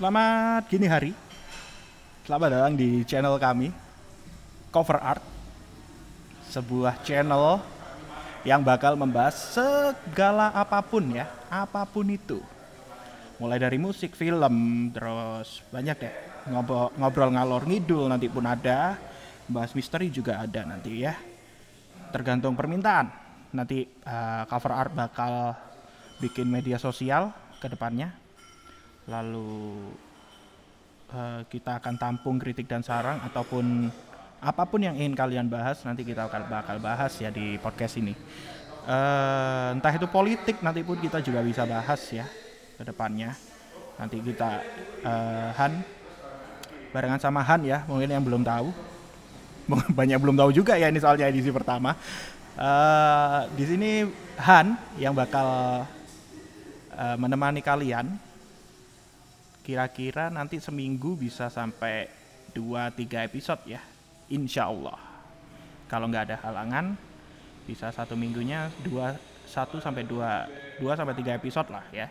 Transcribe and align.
Selamat 0.00 0.64
gini 0.72 0.88
hari. 0.88 1.12
Selamat 2.24 2.48
datang 2.56 2.72
di 2.72 3.04
channel 3.04 3.36
kami 3.36 3.68
Cover 4.72 4.96
Art. 4.96 5.20
Sebuah 6.48 7.04
channel 7.04 7.60
yang 8.40 8.64
bakal 8.64 8.96
membahas 8.96 9.36
segala 9.36 10.56
apa 10.56 10.80
pun 10.80 11.04
ya, 11.12 11.28
apa 11.52 11.84
pun 11.84 12.08
itu. 12.08 12.40
Mulai 13.36 13.60
dari 13.60 13.76
musik, 13.76 14.16
film, 14.16 14.88
terus 14.88 15.60
banyak 15.68 15.96
deh. 16.00 16.14
Ngobrol, 16.48 16.96
ngobrol 16.96 17.36
ngalor 17.36 17.68
ngidul 17.68 18.08
nanti 18.08 18.32
pun 18.32 18.48
ada. 18.48 18.96
Bahas 19.52 19.76
misteri 19.76 20.08
juga 20.08 20.40
ada 20.40 20.64
nanti 20.64 21.04
ya. 21.04 21.12
Tergantung 22.08 22.56
permintaan. 22.56 23.12
Nanti 23.52 23.84
uh, 23.84 24.48
cover 24.48 24.72
art 24.72 24.96
bakal 24.96 25.52
bikin 26.24 26.48
media 26.48 26.80
sosial 26.80 27.36
ke 27.60 27.68
depannya. 27.68 28.29
Lalu 29.10 29.90
uh, 31.10 31.42
kita 31.50 31.82
akan 31.82 31.94
tampung 31.98 32.38
kritik 32.38 32.70
dan 32.70 32.86
saran 32.86 33.18
ataupun 33.26 33.90
apa 34.40 34.62
pun 34.64 34.80
yang 34.80 34.96
ingin 34.96 35.12
kalian 35.12 35.50
bahas 35.50 35.82
nanti 35.84 36.06
kita 36.06 36.30
akan 36.30 36.48
bakal 36.48 36.78
bahas 36.78 37.12
ya 37.18 37.28
di 37.28 37.58
podcast 37.58 37.98
ini. 37.98 38.14
Uh, 38.86 39.76
entah 39.76 39.92
itu 39.92 40.08
politik 40.08 40.62
nanti 40.64 40.80
pun 40.80 40.96
kita 40.96 41.20
juga 41.20 41.42
bisa 41.42 41.66
bahas 41.66 42.00
ya 42.14 42.24
ke 42.78 42.82
depannya. 42.86 43.34
Nanti 43.98 44.16
kita 44.22 44.64
uh, 45.04 45.50
Han 45.58 45.84
barengan 46.94 47.20
sama 47.20 47.44
Han 47.44 47.66
ya, 47.66 47.84
mungkin 47.84 48.08
yang 48.08 48.24
belum 48.24 48.46
tahu. 48.46 48.72
Banyak 49.98 50.18
belum 50.22 50.38
tahu 50.38 50.50
juga 50.54 50.78
ya 50.78 50.88
ini 50.88 51.02
soalnya 51.02 51.28
edisi 51.28 51.50
pertama. 51.52 51.98
Uh, 52.56 53.44
di 53.58 53.64
sini 53.66 53.90
Han 54.40 54.78
yang 54.96 55.12
bakal 55.12 55.46
uh, 56.94 57.16
menemani 57.20 57.60
kalian 57.60 58.29
kira-kira 59.70 60.34
nanti 60.34 60.58
seminggu 60.58 61.14
bisa 61.14 61.46
sampai 61.46 62.10
2-3 62.58 63.30
episode 63.30 63.62
ya 63.70 63.78
insya 64.26 64.66
Allah. 64.66 64.98
Kalau 65.86 66.10
nggak 66.10 66.26
ada 66.26 66.42
halangan 66.42 66.98
bisa 67.70 67.94
satu 67.94 68.18
minggunya 68.18 68.66
dua 68.82 69.14
satu 69.46 69.78
sampai 69.78 70.02
dua 70.02 70.50
dua 70.82 70.98
sampai 70.98 71.14
tiga 71.14 71.38
episode 71.38 71.70
lah 71.70 71.86
ya. 71.94 72.10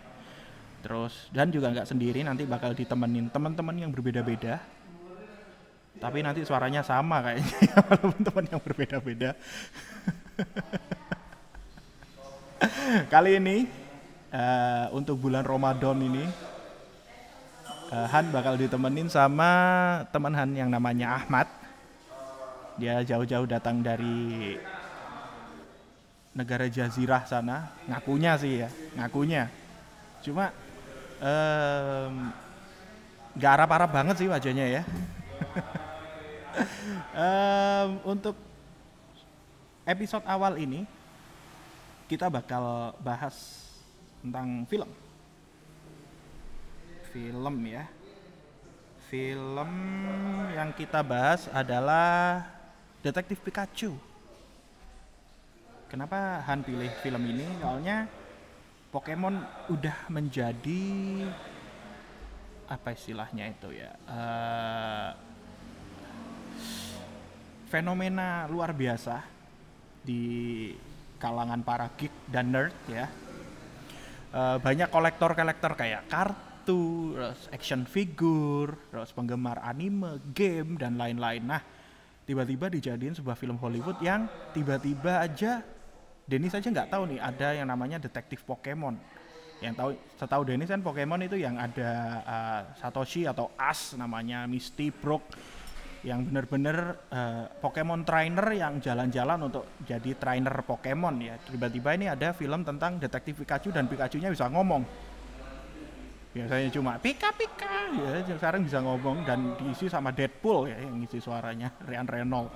Terus 0.79 1.27
dan 1.35 1.51
juga 1.51 1.75
nggak 1.75 1.83
sendiri 1.83 2.23
nanti 2.23 2.47
bakal 2.47 2.71
ditemenin 2.71 3.27
teman-teman 3.27 3.75
yang 3.75 3.91
berbeda-beda. 3.91 4.63
Tapi 5.99 6.23
nanti 6.23 6.47
suaranya 6.47 6.79
sama 6.79 7.19
kayaknya 7.19 7.75
walaupun 7.91 8.23
teman 8.23 8.47
yang 8.47 8.63
berbeda-beda. 8.63 9.35
Kali 13.11 13.35
ini 13.35 13.67
uh, 14.31 14.87
untuk 14.95 15.19
bulan 15.19 15.43
Ramadan 15.43 15.99
ini 15.99 16.23
uh, 17.91 18.07
Han 18.09 18.29
bakal 18.29 18.55
ditemenin 18.55 19.09
sama 19.09 19.51
teman 20.13 20.33
Han 20.33 20.53
yang 20.53 20.69
namanya 20.69 21.21
Ahmad. 21.21 21.47
Dia 22.79 23.03
jauh-jauh 23.03 23.43
datang 23.43 23.83
dari 23.83 24.55
negara 26.31 26.71
Jazirah 26.71 27.27
sana, 27.27 27.67
ngakunya 27.89 28.39
sih 28.39 28.63
ya, 28.63 28.69
ngakunya. 28.95 29.51
Cuma 30.23 30.55
um, 31.19 32.31
gak 33.35 33.53
arab-arab 33.59 33.91
banget 33.91 34.15
sih 34.23 34.31
wajahnya 34.31 34.79
ya. 34.79 34.81
um, 37.27 37.89
untuk 38.15 38.35
episode 39.83 40.23
awal 40.23 40.55
ini 40.55 40.87
kita 42.07 42.31
bakal 42.31 42.95
bahas 43.03 43.35
tentang 44.23 44.63
film 44.71 44.87
film 47.09 47.55
ya. 47.65 47.85
Film 49.09 49.71
yang 50.53 50.69
kita 50.77 51.01
bahas 51.01 51.49
adalah 51.49 52.45
Detektif 53.01 53.41
Pikachu. 53.41 53.97
Kenapa 55.89 56.45
Han 56.45 56.61
pilih 56.61 56.93
film 57.01 57.23
ini? 57.25 57.45
Soalnya 57.57 58.05
Pokemon 58.93 59.41
udah 59.73 59.97
menjadi 60.13 60.81
apa 62.69 62.93
istilahnya 62.93 63.49
itu 63.49 63.73
ya? 63.73 63.91
Uh, 64.05 65.09
fenomena 67.69 68.45
luar 68.45 68.73
biasa 68.73 69.25
di 70.05 70.69
kalangan 71.17 71.65
para 71.65 71.89
geek 71.97 72.13
dan 72.29 72.53
nerd 72.53 72.77
ya. 72.85 73.09
Uh, 74.29 74.61
banyak 74.61 74.93
kolektor-kolektor 74.93 75.73
kayak 75.73 76.05
kartu 76.05 76.48
kartu, 76.69 77.17
terus 77.17 77.41
action 77.49 77.81
figure, 77.89 78.77
terus 78.93 79.09
penggemar 79.09 79.57
anime, 79.65 80.21
game 80.37 80.77
dan 80.77 81.01
lain-lain. 81.01 81.41
Nah, 81.41 81.61
tiba-tiba 82.29 82.69
dijadiin 82.69 83.17
sebuah 83.17 83.33
film 83.33 83.57
Hollywood 83.57 83.97
yang 84.05 84.29
tiba-tiba 84.53 85.25
aja 85.25 85.65
Dennis 86.29 86.53
aja 86.53 86.69
nggak 86.69 86.93
tahu 86.93 87.09
nih 87.09 87.19
ada 87.25 87.57
yang 87.57 87.65
namanya 87.65 87.97
detektif 87.97 88.45
Pokemon. 88.45 89.01
Yang 89.65 89.73
tahu 89.81 89.89
setahu 90.13 90.43
Dennis 90.45 90.69
kan 90.69 90.85
Pokemon 90.85 91.25
itu 91.25 91.41
yang 91.41 91.57
ada 91.57 91.91
uh, 92.21 92.61
Satoshi 92.77 93.25
atau 93.25 93.49
Ash 93.57 93.97
namanya 93.97 94.45
Misty, 94.45 94.93
Brook 94.93 95.25
yang 96.05 96.21
bener-bener 96.21 96.95
uh, 97.11 97.49
Pokemon 97.59 98.05
trainer 98.05 98.45
yang 98.53 98.77
jalan-jalan 98.77 99.49
untuk 99.49 99.65
jadi 99.89 100.13
trainer 100.15 100.53
Pokemon 100.61 101.15
ya. 101.17 101.35
Tiba-tiba 101.41 101.97
ini 101.97 102.13
ada 102.13 102.29
film 102.37 102.61
tentang 102.61 103.01
detektif 103.01 103.41
Pikachu 103.41 103.73
dan 103.73 103.89
Pikachu-nya 103.89 104.29
bisa 104.29 104.45
ngomong 104.53 105.08
biasanya 106.29 106.69
cuma 106.69 107.01
pika 107.01 107.33
pika 107.33 107.89
ya 107.97 108.21
sekarang 108.37 108.61
bisa 108.61 108.77
ngomong 108.85 109.25
dan 109.25 109.57
diisi 109.57 109.89
sama 109.89 110.13
Deadpool 110.13 110.69
ya 110.69 110.77
yang 110.77 111.01
isi 111.01 111.17
suaranya 111.17 111.73
Ryan 111.89 112.07
Reynolds. 112.07 112.53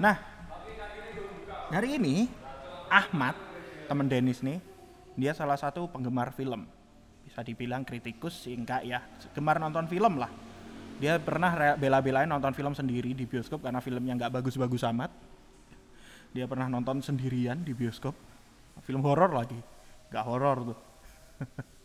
Nah 0.00 0.16
hari 1.68 2.00
ini 2.00 2.24
Ahmad 2.88 3.36
teman 3.84 4.08
Dennis 4.08 4.40
nih 4.40 4.56
dia 5.20 5.36
salah 5.36 5.60
satu 5.60 5.90
penggemar 5.92 6.32
film. 6.32 6.64
Bisa 7.28 7.44
dibilang 7.44 7.84
kritikus 7.84 8.48
sehingga 8.48 8.80
ya. 8.80 9.04
Gemar 9.36 9.60
nonton 9.60 9.84
film 9.84 10.16
lah. 10.16 10.32
Dia 10.96 11.20
pernah 11.20 11.76
bela-belain 11.76 12.26
nonton 12.26 12.56
film 12.56 12.72
sendiri 12.72 13.12
di 13.12 13.28
bioskop 13.28 13.60
karena 13.60 13.84
filmnya 13.84 14.16
nggak 14.16 14.40
bagus-bagus 14.40 14.88
amat. 14.88 15.12
Dia 16.32 16.48
pernah 16.48 16.72
nonton 16.72 17.04
sendirian 17.04 17.60
di 17.60 17.76
bioskop. 17.76 18.16
Film 18.80 19.04
horor 19.04 19.36
lagi. 19.36 19.60
Nggak 20.08 20.24
horor 20.24 20.72
tuh 20.72 20.78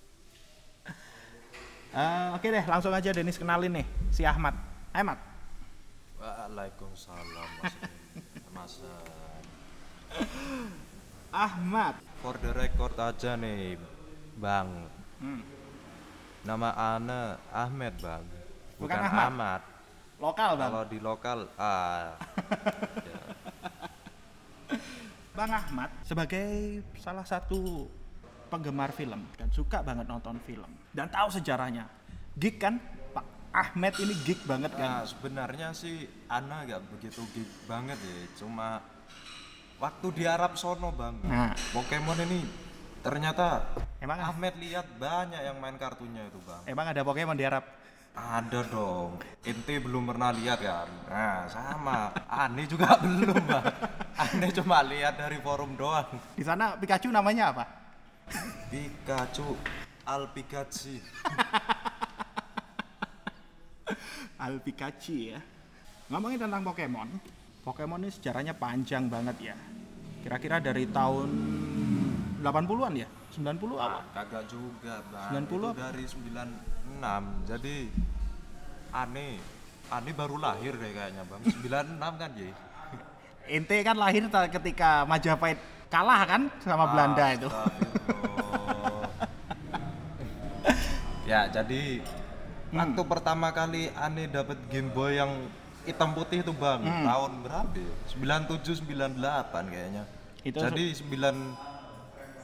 Uh, 1.93 2.33
Oke 2.33 2.49
okay 2.49 2.57
deh, 2.57 2.65
langsung 2.65 2.89
aja 2.89 3.13
Denis 3.13 3.37
kenalin 3.37 3.69
nih 3.69 3.85
si 4.09 4.25
Ahmad. 4.25 4.57
Ahmad. 4.89 5.21
Waalaikumsalam 6.17 7.49
Mas. 8.49 8.81
Ahmad. 11.29 11.93
For 12.25 12.33
the 12.41 12.49
record 12.57 12.97
aja 12.97 13.37
nih, 13.37 13.77
Bang. 14.41 14.89
Hmm. 15.21 15.45
Nama 16.41 16.97
Ana 16.97 17.37
Ahmed, 17.53 17.93
Bang. 18.01 18.25
Bukan, 18.81 18.89
Bukan 18.89 18.97
Ahmad. 18.97 19.29
Ahmad. 19.29 19.61
Lokal, 20.17 20.51
Bang. 20.57 20.69
Kalau 20.73 20.83
di 20.89 20.97
lokal 20.97 21.39
ah. 21.61 22.17
ya. 23.05 23.21
Bang 25.37 25.53
Ahmad 25.53 25.93
sebagai 26.01 26.81
salah 26.97 27.25
satu 27.25 27.85
penggemar 28.49 28.89
film 28.97 29.29
dan 29.37 29.53
suka 29.53 29.85
banget 29.85 30.09
nonton 30.09 30.41
film 30.41 30.69
dan 30.93 31.09
tahu 31.09 31.27
sejarahnya. 31.33 31.89
Geek 32.37 32.61
kan? 32.61 32.77
Pak 33.13 33.25
Ahmed 33.53 33.93
ini 34.01 34.13
geek 34.25 34.45
banget 34.45 34.71
kan? 34.77 35.01
Nah, 35.01 35.05
sebenarnya 35.05 35.73
sih 35.73 36.05
Ana 36.29 36.65
gak 36.65 36.81
begitu 36.93 37.21
geek 37.33 37.49
banget 37.65 37.97
ya, 38.01 38.17
cuma 38.41 38.81
waktu 39.81 40.07
di 40.15 40.23
Arab 40.29 40.55
sono 40.55 40.93
bang, 40.93 41.17
nah. 41.27 41.51
Pokemon 41.75 42.23
ini 42.23 42.45
ternyata 43.03 43.67
emang 43.99 44.21
Ahmed 44.21 44.55
lihat 44.63 44.87
banyak 44.95 45.41
yang 45.43 45.57
main 45.59 45.75
kartunya 45.75 46.23
itu 46.29 46.39
bang. 46.45 46.61
Emang 46.69 46.87
ada 46.87 47.01
Pokemon 47.03 47.35
di 47.35 47.45
Arab? 47.45 47.65
Ada 48.13 48.61
dong. 48.69 49.17
Ente 49.41 49.81
belum 49.81 50.05
pernah 50.13 50.29
lihat 50.29 50.61
kan? 50.61 50.85
Nah, 51.09 51.49
sama. 51.49 52.13
Aneh 52.29 52.69
juga 52.69 52.93
belum, 53.01 53.41
Bang. 53.49 53.65
Aneh 54.13 54.53
cuma 54.53 54.85
lihat 54.85 55.17
dari 55.17 55.41
forum 55.41 55.73
doang. 55.73 56.21
Di 56.37 56.45
sana 56.45 56.77
Pikachu 56.77 57.09
namanya 57.09 57.49
apa? 57.49 57.65
Pikachu 58.69 59.57
Alpikachi 60.03 60.99
Alpikachi 64.43 65.31
ya. 65.31 65.39
Ngomongin 66.11 66.43
tentang 66.43 66.67
Pokemon 66.67 67.07
Pokemon 67.63 68.03
ini 68.03 68.11
sejarahnya 68.11 68.59
panjang 68.59 69.07
banget 69.07 69.53
ya. 69.53 69.55
Kira-kira 70.19 70.59
dari 70.59 70.83
tahun 70.91 71.31
80-an 72.43 72.93
ya? 72.99 73.07
90 73.33 73.65
awal 73.79 74.03
kagak 74.11 74.43
juga 74.51 74.99
bang. 75.07 75.47
90 75.47 75.47
Itu 75.47 75.71
dari 75.79 76.05
96 76.05 77.49
jadi 77.49 77.75
aneh 78.93 79.41
aneh 79.89 80.13
baru 80.13 80.37
lahir 80.37 80.75
deh 80.75 80.91
kayaknya 80.91 81.23
bang. 81.23 81.41
96 81.47 82.19
kan 82.19 82.31
ya 82.35 82.51
ente 83.47 83.77
kan 83.83 83.97
lahir 83.99 84.23
ketika 84.27 85.03
Majapahit 85.03 85.59
kalah 85.91 86.21
kan 86.25 86.41
sama 86.63 86.89
Belanda 86.89 87.25
itu. 87.35 87.49
Ya, 91.33 91.41
jadi 91.49 91.81
hmm. 92.05 92.77
waktu 92.77 93.01
pertama 93.09 93.49
kali 93.49 93.89
aneh 93.97 94.29
dapat 94.29 94.57
Game 94.69 94.93
Boy 94.93 95.17
yang 95.17 95.49
hitam 95.83 96.15
putih 96.15 96.45
itu 96.45 96.53
bang 96.55 96.79
hmm. 96.79 97.03
tahun 97.03 97.31
berapa 97.43 97.75
ya? 97.75 97.91
97 98.55 98.87
98 98.87 99.73
kayaknya 99.73 100.03
itu 100.43 100.59
jadi 100.59 100.85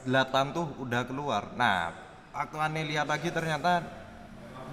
98 0.04 0.56
tuh 0.56 0.66
udah 0.82 1.02
keluar 1.08 1.42
nah 1.56 1.92
waktu 2.36 2.56
aneh 2.60 2.84
lihat 2.90 3.08
lagi 3.08 3.32
ternyata 3.32 3.84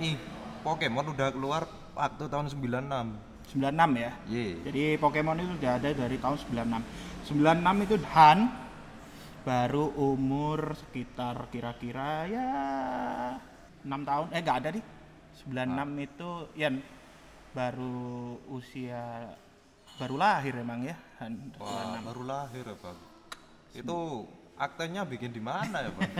nih 0.01 0.19
Pokemon 0.65 1.15
udah 1.15 1.31
keluar 1.31 1.63
waktu 1.95 2.27
tahun 2.27 2.51
96 2.51 3.55
96 3.55 4.03
ya 4.03 4.11
yeah. 4.27 4.53
jadi 4.67 4.83
Pokemon 4.99 5.39
itu 5.39 5.51
udah 5.63 5.71
ada 5.79 5.89
dari 5.95 6.17
tahun 6.19 6.35
96 7.31 7.31
96 7.31 7.85
itu 7.87 7.95
Han 8.11 8.39
baru 9.47 9.95
umur 9.95 10.75
sekitar 10.75 11.47
kira-kira 11.47 12.27
ya 12.27 12.51
6 13.87 14.03
tahun 14.03 14.27
eh 14.35 14.41
nggak 14.43 14.57
ada 14.59 14.69
nih 14.75 14.85
96 15.47 15.55
ah. 15.55 15.87
itu 16.03 16.29
ya 16.59 16.69
baru 17.55 18.37
usia 18.51 19.31
baru 19.97 20.15
lahir 20.19 20.53
emang 20.59 20.83
ya 20.83 20.95
Wah, 21.57 21.97
baru 22.03 22.21
lahir 22.27 22.63
ya 22.67 22.75
bang 22.75 22.97
itu 23.73 23.97
aktenya 24.59 25.01
bikin 25.07 25.31
di 25.31 25.41
mana 25.41 25.87
ya 25.87 25.91
bang 25.95 26.11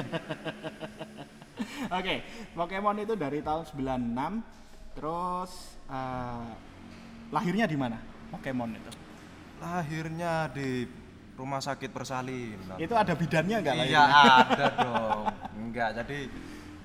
Oke, 1.57 1.89
okay, 1.89 2.17
Pokemon 2.53 3.01
itu 3.01 3.17
dari 3.17 3.41
tahun 3.41 3.65
96 3.65 4.93
terus 4.93 5.77
uh, 5.89 6.53
lahirnya 7.33 7.65
di 7.65 7.73
mana 7.73 7.97
Pokemon 8.29 8.77
itu? 8.77 8.91
Lahirnya 9.57 10.53
di 10.53 10.85
rumah 11.33 11.57
sakit 11.57 11.89
persalinan. 11.89 12.77
Itu 12.77 12.93
ada 12.93 13.13
bidannya 13.17 13.57
enggak 13.57 13.73
Iya 13.89 14.03
ada 14.05 14.67
dong. 14.77 15.23
Enggak, 15.57 15.89
jadi 16.01 16.29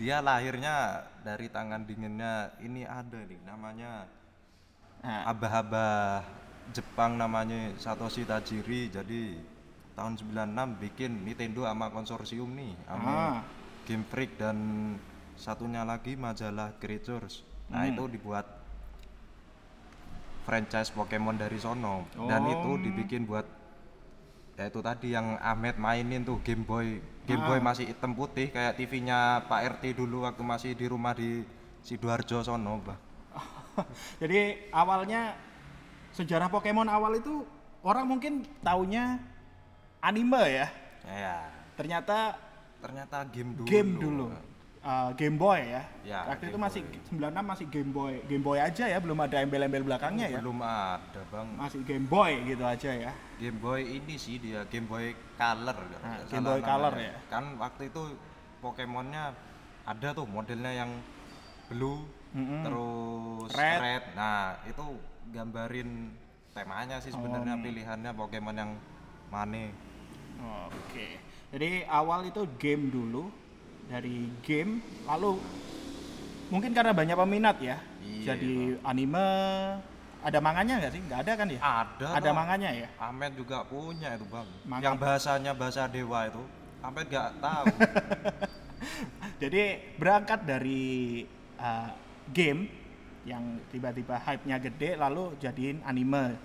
dia 0.02 0.18
lahirnya 0.18 1.06
dari 1.22 1.46
tangan 1.46 1.86
dinginnya 1.86 2.50
ini 2.58 2.82
ada 2.82 3.22
nih 3.22 3.38
namanya 3.46 4.10
abah-abah 5.06 6.26
Jepang 6.74 7.14
namanya 7.14 7.70
Satoshi 7.78 8.26
Tajiri 8.26 8.90
jadi 8.90 9.38
tahun 9.94 10.18
96 10.18 10.82
bikin 10.82 11.22
Nintendo 11.22 11.70
sama 11.70 11.86
konsorsium 11.94 12.50
nih 12.50 12.74
sama 12.90 13.14
ah. 13.14 13.34
Game 13.86 14.02
Freak 14.10 14.42
dan 14.42 14.58
satunya 15.38 15.86
lagi 15.86 16.18
majalah 16.18 16.74
Creatures 16.82 17.46
nah 17.70 17.86
hmm. 17.86 17.94
itu 17.94 18.02
dibuat 18.18 18.46
franchise 20.42 20.90
Pokemon 20.90 21.38
dari 21.38 21.62
sono 21.62 22.10
oh. 22.18 22.26
dan 22.26 22.42
itu 22.50 22.70
dibikin 22.82 23.22
buat 23.22 23.46
ya 24.58 24.66
itu 24.66 24.82
tadi 24.82 25.14
yang 25.14 25.38
Ahmed 25.38 25.78
mainin 25.78 26.26
tuh 26.26 26.42
Game 26.42 26.66
Boy 26.66 26.98
Game 27.22 27.42
ah. 27.42 27.48
Boy 27.54 27.60
masih 27.62 27.86
hitam 27.86 28.12
putih 28.14 28.50
kayak 28.50 28.74
TV-nya 28.74 29.46
Pak 29.46 29.78
RT 29.78 29.94
dulu 29.94 30.26
waktu 30.26 30.42
masih 30.42 30.70
di 30.74 30.86
rumah 30.90 31.14
di 31.14 31.46
Sidoarjo 31.82 32.42
sono 32.42 32.78
bah 32.82 32.98
jadi 34.22 34.68
awalnya 34.68 35.32
sejarah 36.12 36.52
Pokemon 36.52 36.92
awal 36.92 37.16
itu 37.18 37.42
orang 37.80 38.04
mungkin 38.04 38.44
taunya 38.60 39.18
anime 40.02 40.42
ya. 40.50 40.68
Ya. 41.08 41.36
Ternyata 41.78 42.36
ternyata 42.82 43.24
game 43.30 43.50
dulu. 43.56 43.66
Game 43.66 43.92
dulu. 43.96 44.26
Uh, 44.82 45.14
Game 45.14 45.38
Boy 45.38 45.62
ya. 45.62 45.82
ya 46.02 46.20
Waktu 46.26 46.50
itu 46.50 46.58
masih 46.58 46.82
Boy. 46.82 47.30
96 47.30 47.50
masih 47.54 47.66
Game 47.70 47.90
Boy. 47.94 48.14
Game 48.26 48.42
Boy 48.42 48.58
aja 48.58 48.84
ya, 48.90 48.98
belum 48.98 49.14
ada 49.22 49.38
embel-embel 49.38 49.86
belakangnya 49.86 50.26
oh, 50.26 50.34
ya. 50.34 50.38
Belum 50.42 50.58
ada, 50.58 51.20
Bang. 51.30 51.48
Masih 51.54 51.86
Game 51.86 52.06
Boy 52.10 52.42
gitu 52.42 52.66
aja 52.66 52.90
ya. 52.90 53.12
Game 53.38 53.62
Boy 53.62 53.86
ini 53.86 54.18
sih 54.18 54.42
dia 54.42 54.66
Game 54.66 54.90
Boy 54.90 55.14
Color 55.38 55.78
nah, 56.02 56.18
Game 56.26 56.42
Boy 56.42 56.60
Color 56.66 56.94
ya. 56.98 57.14
Kan 57.30 57.62
waktu 57.62 57.94
itu 57.94 58.18
Pokemonnya 58.58 59.34
ada 59.86 60.08
tuh 60.14 60.26
modelnya 60.26 60.70
yang 60.70 60.90
blue 61.70 62.02
mm-hmm. 62.34 62.60
terus 62.62 63.50
red. 63.54 63.78
red. 63.82 64.04
Nah, 64.14 64.58
itu 64.66 64.84
gambarin 65.30 66.10
temanya 66.54 66.98
sih 66.98 67.10
sebenarnya 67.10 67.58
oh. 67.58 67.62
pilihannya 67.62 68.10
Pokemon 68.14 68.56
yang 68.58 68.72
mana. 69.30 69.66
Oke. 69.66 70.74
Okay. 70.90 71.12
Jadi 71.52 71.70
awal 71.84 72.32
itu 72.32 72.42
game 72.56 72.88
dulu 72.88 73.28
dari 73.92 74.24
game 74.40 74.80
lalu 75.04 75.36
mungkin 76.48 76.72
karena 76.72 76.96
banyak 76.96 77.16
peminat 77.16 77.56
ya. 77.60 77.76
Iya, 78.00 78.32
jadi 78.32 78.80
bang. 78.80 78.88
anime 78.88 79.26
ada 80.22 80.38
manganya 80.40 80.74
nggak 80.80 80.92
sih? 80.96 81.02
Nggak 81.04 81.20
ada 81.20 81.32
kan 81.36 81.46
ya? 81.50 81.60
Ada. 81.60 82.06
Ada 82.16 82.30
manganya 82.32 82.70
ya? 82.72 82.88
Ahmed 82.96 83.32
juga 83.36 83.66
punya 83.68 84.16
itu 84.16 84.24
bang. 84.32 84.48
Manga. 84.64 84.82
Yang 84.88 84.96
bahasanya 84.96 85.52
bahasa 85.52 85.84
dewa 85.90 86.20
itu. 86.24 86.42
Ahmed 86.80 87.06
nggak 87.12 87.30
tahu. 87.42 87.66
Jadi 89.42 89.62
berangkat 90.00 90.40
dari 90.46 91.22
uh, 91.58 91.90
game 92.30 92.70
yang 93.22 93.60
tiba-tiba 93.70 94.18
hype-nya 94.18 94.56
gede 94.58 94.96
lalu 94.96 95.36
jadiin 95.38 95.82
anime. 95.84 96.38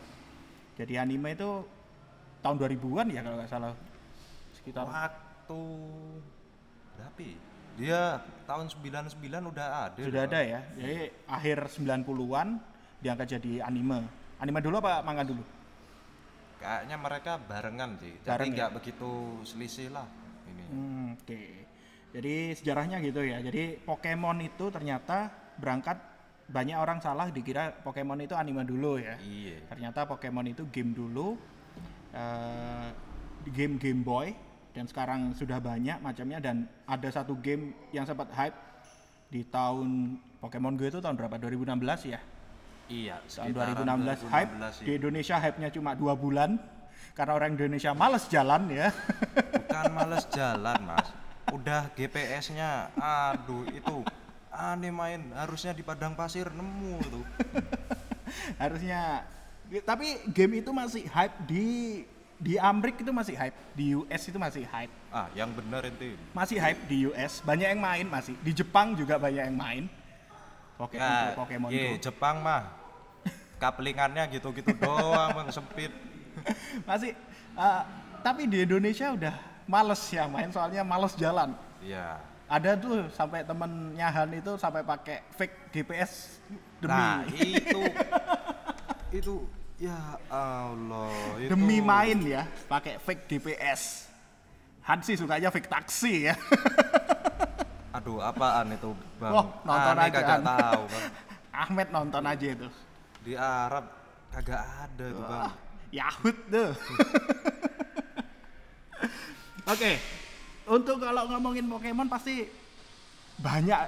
Jadi 0.77 0.93
anime 0.97 1.33
itu 1.33 1.65
tahun 2.41 2.57
2000-an 2.59 3.07
ya 3.13 3.21
kalau 3.25 3.37
nggak 3.39 3.49
salah. 3.49 3.73
Sekitar 4.53 4.85
waktu 4.85 5.61
berapa? 6.97 7.21
Ya? 7.21 7.37
Dia 7.77 8.01
tahun 8.49 8.65
99 8.73 9.53
udah 9.53 9.67
ada. 9.85 10.01
Sudah 10.01 10.25
ada 10.25 10.39
ya. 10.41 10.59
Jadi 10.73 11.13
akhir 11.29 11.57
90-an 11.77 12.47
diangkat 13.05 13.27
jadi 13.37 13.53
anime. 13.69 14.01
Anime 14.41 14.59
dulu 14.65 14.81
apa 14.81 15.05
manga 15.05 15.21
dulu? 15.21 15.45
Kayaknya 16.57 16.97
mereka 16.97 17.37
barengan 17.37 18.01
sih. 18.01 18.17
Bareng 18.25 18.49
jadi 18.49 18.55
nggak 18.57 18.69
ya? 18.73 18.75
begitu 18.81 19.09
selisih 19.45 19.93
lah 19.93 20.09
ini. 20.49 20.63
Hmm, 20.73 21.07
Oke. 21.13 21.25
Okay. 21.29 21.49
Jadi 22.17 22.35
sejarahnya 22.57 22.97
gitu 23.05 23.21
ya. 23.21 23.37
Jadi 23.45 23.77
Pokemon 23.85 24.41
itu 24.41 24.73
ternyata 24.73 25.29
berangkat 25.61 26.01
banyak 26.49 26.77
orang 26.79 26.97
salah 26.97 27.29
dikira 27.29 27.77
Pokemon 27.85 28.25
itu 28.25 28.33
anime 28.33 28.65
dulu 28.65 28.97
ya. 28.97 29.21
Iya. 29.21 29.69
Ternyata 29.69 30.09
Pokemon 30.09 30.49
itu 30.49 30.65
game 30.73 30.97
dulu, 30.97 31.37
uh, 32.17 32.89
game 33.53 33.77
Game 33.77 34.01
Boy 34.01 34.46
dan 34.77 34.85
sekarang 34.85 35.33
sudah 35.33 35.57
banyak 35.57 35.97
macamnya 36.05 36.37
dan 36.37 36.69
ada 36.85 37.09
satu 37.09 37.33
game 37.41 37.73
yang 37.89 38.05
sempat 38.05 38.29
hype 38.37 38.53
di 39.33 39.41
tahun 39.41 40.21
Pokemon 40.37 40.77
Go 40.77 40.85
itu 40.85 41.01
tahun 41.01 41.17
berapa? 41.17 41.33
2016 41.41 42.13
ya? 42.13 42.21
Iya. 42.85 43.17
Tahun 43.25 43.57
2016, 43.57 44.29
2016 44.29 44.29
hype 44.29 44.51
iya. 44.53 44.69
di 44.85 44.91
Indonesia 45.01 45.35
hype-nya 45.41 45.69
cuma 45.73 45.97
dua 45.97 46.13
bulan 46.13 46.61
karena 47.17 47.33
orang 47.33 47.57
Indonesia 47.57 47.97
males 47.97 48.29
jalan 48.29 48.69
ya. 48.69 48.93
Bukan 49.65 49.85
males 49.97 50.29
jalan 50.29 50.79
mas, 50.85 51.09
udah 51.49 51.89
GPS-nya, 51.97 52.93
aduh 53.01 53.65
itu 53.73 54.05
aneh 54.53 54.93
main 54.93 55.21
harusnya 55.33 55.73
di 55.73 55.81
padang 55.81 56.17
pasir 56.17 56.49
nemu 56.49 56.97
tuh 57.13 57.25
harusnya 58.61 59.21
tapi 59.85 60.17
game 60.33 60.65
itu 60.65 60.73
masih 60.73 61.05
hype 61.05 61.37
di 61.45 61.65
di 62.37 62.53
Amrik 62.61 63.01
itu 63.01 63.09
masih 63.09 63.33
hype 63.33 63.57
di 63.73 63.97
US 63.97 64.21
itu 64.29 64.37
masih 64.37 64.63
hype. 64.69 64.93
Ah 65.09 65.25
yang 65.33 65.49
benar 65.49 65.81
itu. 65.89 66.13
Masih 66.37 66.61
hype 66.61 66.81
di 66.85 67.09
US 67.09 67.41
banyak 67.41 67.73
yang 67.73 67.81
main 67.81 68.05
masih. 68.05 68.37
Di 68.45 68.53
Jepang 68.53 68.93
juga 68.93 69.17
banyak 69.17 69.43
yang 69.49 69.57
main. 69.57 69.83
Pokemon 70.77 71.01
ya, 71.09 71.33
Pokemon 71.33 71.69
iya, 71.73 71.97
Jepang 71.97 72.45
mah. 72.45 72.69
Kaplingannya 73.57 74.29
gitu-gitu 74.37 74.69
doang 74.81 75.33
bang 75.33 75.49
sempit. 75.49 75.89
Masih 76.85 77.17
uh, 77.57 77.81
tapi 78.21 78.45
di 78.45 78.61
Indonesia 78.61 79.09
udah 79.17 79.33
males 79.65 80.01
ya 80.13 80.29
main 80.29 80.53
soalnya 80.53 80.85
males 80.85 81.17
jalan. 81.17 81.57
Iya. 81.81 82.21
Ada 82.47 82.79
tuh 82.79 83.09
sampai 83.11 83.43
temennya 83.43 84.07
Han 84.13 84.31
itu 84.37 84.55
sampai 84.61 84.85
pakai 84.85 85.25
fake 85.33 85.73
GPS 85.73 86.37
demi. 86.77 86.93
Nah 86.93 87.25
itu. 87.33 87.81
Itu 89.07 89.47
ya 89.77 90.17
Allah 90.33 91.13
itu. 91.41 91.53
demi 91.53 91.77
main 91.81 92.17
ya 92.25 92.43
pakai 92.65 92.97
fake 92.97 93.29
GPS 93.29 94.09
Han 94.87 95.03
sih 95.03 95.19
sukanya 95.19 95.51
fake 95.51 95.67
taksi 95.67 96.31
ya. 96.31 96.35
Aduh 97.99 98.23
apaan 98.23 98.71
itu 98.71 98.95
bang? 99.19 99.35
Oh, 99.35 99.43
nonton 99.67 99.95
Aneh 99.99 100.07
aja. 100.07 100.15
kagak 100.23 100.39
tahu 100.47 100.81
bang. 100.87 101.03
Ahmed 101.67 101.87
nonton 101.91 102.23
aja 102.23 102.47
itu. 102.55 102.67
di 103.27 103.35
Arab 103.35 103.83
kagak 104.31 104.63
ada 104.63 105.05
tuh 105.11 105.23
bang. 105.27 105.51
Yahud 105.91 106.37
tuh. 106.47 106.71
Oke 109.67 109.75
okay 109.75 109.95
untuk 110.67 110.99
kalau 110.99 111.23
ngomongin 111.31 111.65
Pokemon 111.65 112.11
pasti 112.11 112.43
banyak 113.39 113.79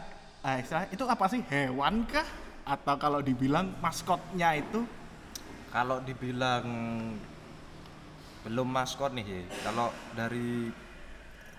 eh, 0.48 0.64
itu 0.96 1.04
apa 1.04 1.26
sih? 1.28 1.44
Hewan 1.52 2.08
kah? 2.08 2.26
Atau 2.64 2.96
kalau 2.96 3.20
dibilang 3.20 3.76
maskotnya 3.84 4.56
itu 4.56 4.88
kalau 5.70 6.02
dibilang 6.02 6.66
belum 8.46 8.68
maskot 8.68 9.14
nih 9.14 9.26
ya 9.26 9.42
kalau 9.68 9.94
dari 10.16 10.72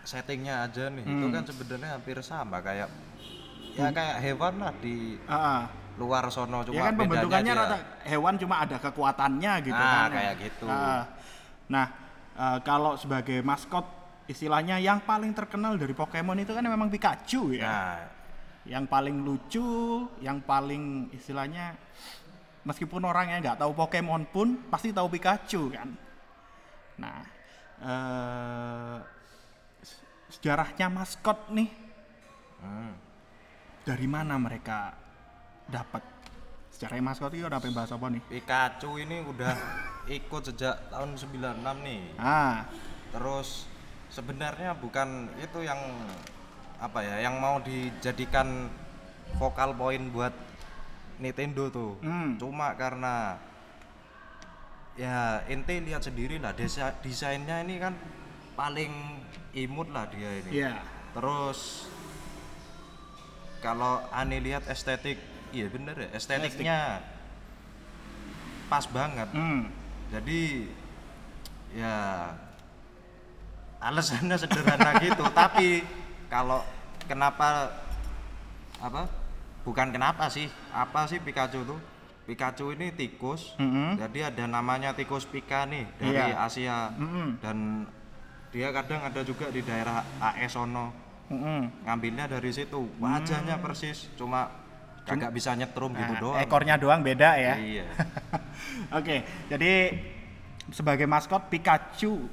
settingnya 0.03 0.65
aja 0.67 0.89
nih 0.89 1.05
hmm. 1.05 1.15
itu 1.17 1.27
kan 1.29 1.43
sebenarnya 1.45 1.89
hampir 1.95 2.17
sama 2.25 2.59
kayak 2.65 2.89
ya 3.77 3.87
hmm. 3.89 3.95
kayak 3.95 4.17
hewan 4.25 4.55
lah 4.59 4.73
di 4.81 5.21
uh 5.29 5.35
-uh. 5.35 5.63
luar 6.01 6.27
sono 6.33 6.65
cuma 6.65 6.75
ya 6.75 6.83
kan 6.91 6.95
pembentukannya 6.97 7.53
rata 7.53 7.79
hewan 8.09 8.35
cuma 8.41 8.55
ada 8.65 8.77
kekuatannya 8.81 9.53
gitu 9.63 9.77
nah, 9.77 9.93
kan 10.09 10.11
kayak 10.17 10.35
gitu 10.41 10.67
uh, 10.67 11.03
nah 11.69 11.87
uh, 12.35 12.59
kalau 12.65 12.97
sebagai 12.97 13.45
maskot 13.45 14.01
istilahnya 14.31 14.79
yang 14.79 15.03
paling 15.03 15.35
terkenal 15.35 15.75
dari 15.75 15.91
Pokemon 15.91 16.47
itu 16.47 16.55
kan 16.55 16.63
memang 16.63 16.87
Pikachu 16.87 17.59
ya. 17.59 17.67
Nah, 17.67 17.99
yang 18.63 18.87
paling 18.87 19.27
lucu, 19.27 20.07
yang 20.23 20.39
paling 20.47 21.11
istilahnya 21.11 21.75
meskipun 22.65 23.03
orangnya 23.05 23.41
nggak 23.41 23.59
tahu 23.65 23.73
Pokemon 23.73 24.29
pun 24.29 24.49
pasti 24.69 24.93
tahu 24.93 25.09
Pikachu 25.09 25.73
kan. 25.73 25.89
Nah, 27.01 27.19
eh, 27.81 28.97
sejarahnya 30.31 30.87
maskot 30.93 31.51
nih 31.51 31.69
hmm. 32.63 32.93
dari 33.83 34.07
mana 34.07 34.39
mereka 34.39 34.95
dapat 35.67 36.05
sejarah 36.71 37.01
maskot 37.03 37.33
itu 37.35 37.45
ada 37.49 37.61
bahasa 37.61 37.97
apa 37.97 38.07
nih? 38.13 38.23
Pikachu 38.29 39.01
ini 39.01 39.25
udah 39.25 39.55
ikut 40.21 40.43
sejak 40.53 40.93
tahun 40.93 41.17
96 41.17 41.87
nih. 41.87 42.03
Ah. 42.21 42.65
Terus 43.11 43.67
sebenarnya 44.11 44.75
bukan 44.79 45.31
itu 45.39 45.63
yang 45.63 45.79
apa 46.81 47.05
ya 47.05 47.29
yang 47.29 47.37
mau 47.37 47.61
dijadikan 47.61 48.73
vokal 49.37 49.77
point 49.77 50.09
buat 50.11 50.33
Nintendo 51.21 51.69
tuh 51.69 52.01
hmm. 52.01 52.41
cuma 52.41 52.75
karena 52.75 53.37
ya 54.99 55.45
ente 55.47 55.79
lihat 55.81 56.03
sendiri 56.03 56.41
lah 56.43 56.53
desa 56.53 56.97
desainnya 57.01 57.63
ini 57.63 57.79
kan 57.79 57.95
paling 58.59 59.21
imut 59.55 59.89
lah 59.93 60.09
dia 60.11 60.45
ini 60.45 60.51
yeah. 60.65 60.83
terus 61.15 61.89
kalau 63.65 64.01
ane 64.11 64.41
lihat 64.41 64.67
estetik 64.67 65.21
iya 65.53 65.69
bener 65.69 65.95
ya 65.97 66.09
estetiknya 66.17 66.79
pas 68.69 68.85
banget 68.89 69.29
hmm. 69.33 69.63
jadi 70.13 70.43
ya 71.75 71.95
alasannya 73.81 74.37
sederhana 74.37 75.01
gitu 75.01 75.25
tapi 75.41 75.83
kalau 76.29 76.61
kenapa 77.09 77.73
apa 78.81 79.20
bukan 79.65 79.93
kenapa 79.93 80.33
sih 80.33 80.49
apa 80.73 81.05
sih 81.07 81.21
Pikachu 81.21 81.65
tuh 81.69 81.81
Pikachu 82.25 82.73
ini 82.77 82.95
tikus 82.95 83.59
mm 83.59 83.69
-hmm. 83.69 83.91
jadi 84.01 84.21
ada 84.33 84.45
namanya 84.47 84.95
tikus 84.95 85.27
Pika 85.27 85.67
nih 85.67 85.85
dari 85.99 86.17
yeah. 86.17 86.47
Asia 86.47 86.79
mm 86.95 87.09
-hmm. 87.09 87.29
dan 87.43 87.57
dia 88.51 88.69
kadang 88.75 89.03
ada 89.05 89.21
juga 89.23 89.51
di 89.53 89.63
daerah 89.63 90.03
AS 90.19 90.57
Sono 90.57 90.95
mm 91.29 91.39
-hmm. 91.39 91.61
ngambilnya 91.87 92.25
dari 92.31 92.51
situ 92.55 92.87
wajahnya 92.99 93.59
mm. 93.59 93.63
persis 93.63 94.09
cuma 94.15 94.49
kagak 95.05 95.33
bisa 95.35 95.57
nyetrum 95.57 95.93
gitu 95.97 96.01
nah, 96.01 96.11
gitu 96.15 96.25
doang 96.31 96.41
ekornya 96.45 96.75
doang 96.79 97.01
beda 97.03 97.31
ya 97.37 97.55
iya 97.59 97.85
oke 98.97 99.03
okay, 99.03 99.19
jadi 99.51 99.73
sebagai 100.71 101.09
maskot 101.11 101.51
Pikachu 101.51 102.31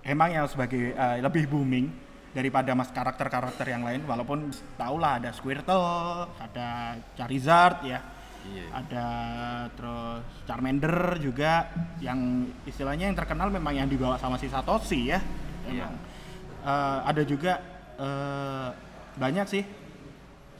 emang 0.00 0.30
yang 0.32 0.46
sebagai 0.48 0.96
uh, 0.96 1.20
lebih 1.20 1.48
booming 1.50 2.03
daripada 2.34 2.74
mas 2.74 2.90
karakter-karakter 2.90 3.70
yang 3.70 3.86
lain 3.86 4.02
walaupun 4.04 4.50
tau 4.74 4.98
lah 4.98 5.22
ada 5.22 5.30
Squirtle, 5.30 6.26
ada 6.42 6.98
Charizard 7.14 7.86
ya. 7.86 8.02
Iya. 8.44 8.66
Ada 8.76 9.06
terus 9.72 10.20
Charmander 10.44 11.16
juga 11.16 11.72
yang 12.02 12.44
istilahnya 12.68 13.08
yang 13.08 13.16
terkenal 13.16 13.48
memang 13.48 13.72
yang 13.72 13.88
dibawa 13.88 14.20
sama 14.20 14.36
si 14.36 14.50
Satoshi 14.50 15.08
ya. 15.08 15.22
Iya. 15.64 15.88
Uh, 16.60 17.00
ada 17.08 17.22
juga 17.24 17.62
uh, 17.96 18.68
banyak 19.16 19.46
sih 19.48 19.64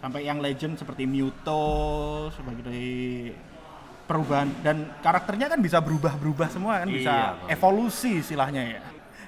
sampai 0.00 0.25
yang 0.25 0.40
legend 0.40 0.81
seperti 0.81 1.04
Mewtwo 1.04 2.28
sebagai 2.33 2.88
perubahan 4.04 4.52
dan 4.61 5.00
karakternya 5.00 5.49
kan 5.49 5.61
bisa 5.64 5.81
berubah-berubah 5.81 6.49
semua 6.52 6.85
kan 6.85 6.88
bisa 6.93 7.40
iya, 7.40 7.57
evolusi 7.57 8.21
istilahnya 8.21 8.62
ya 8.76 8.81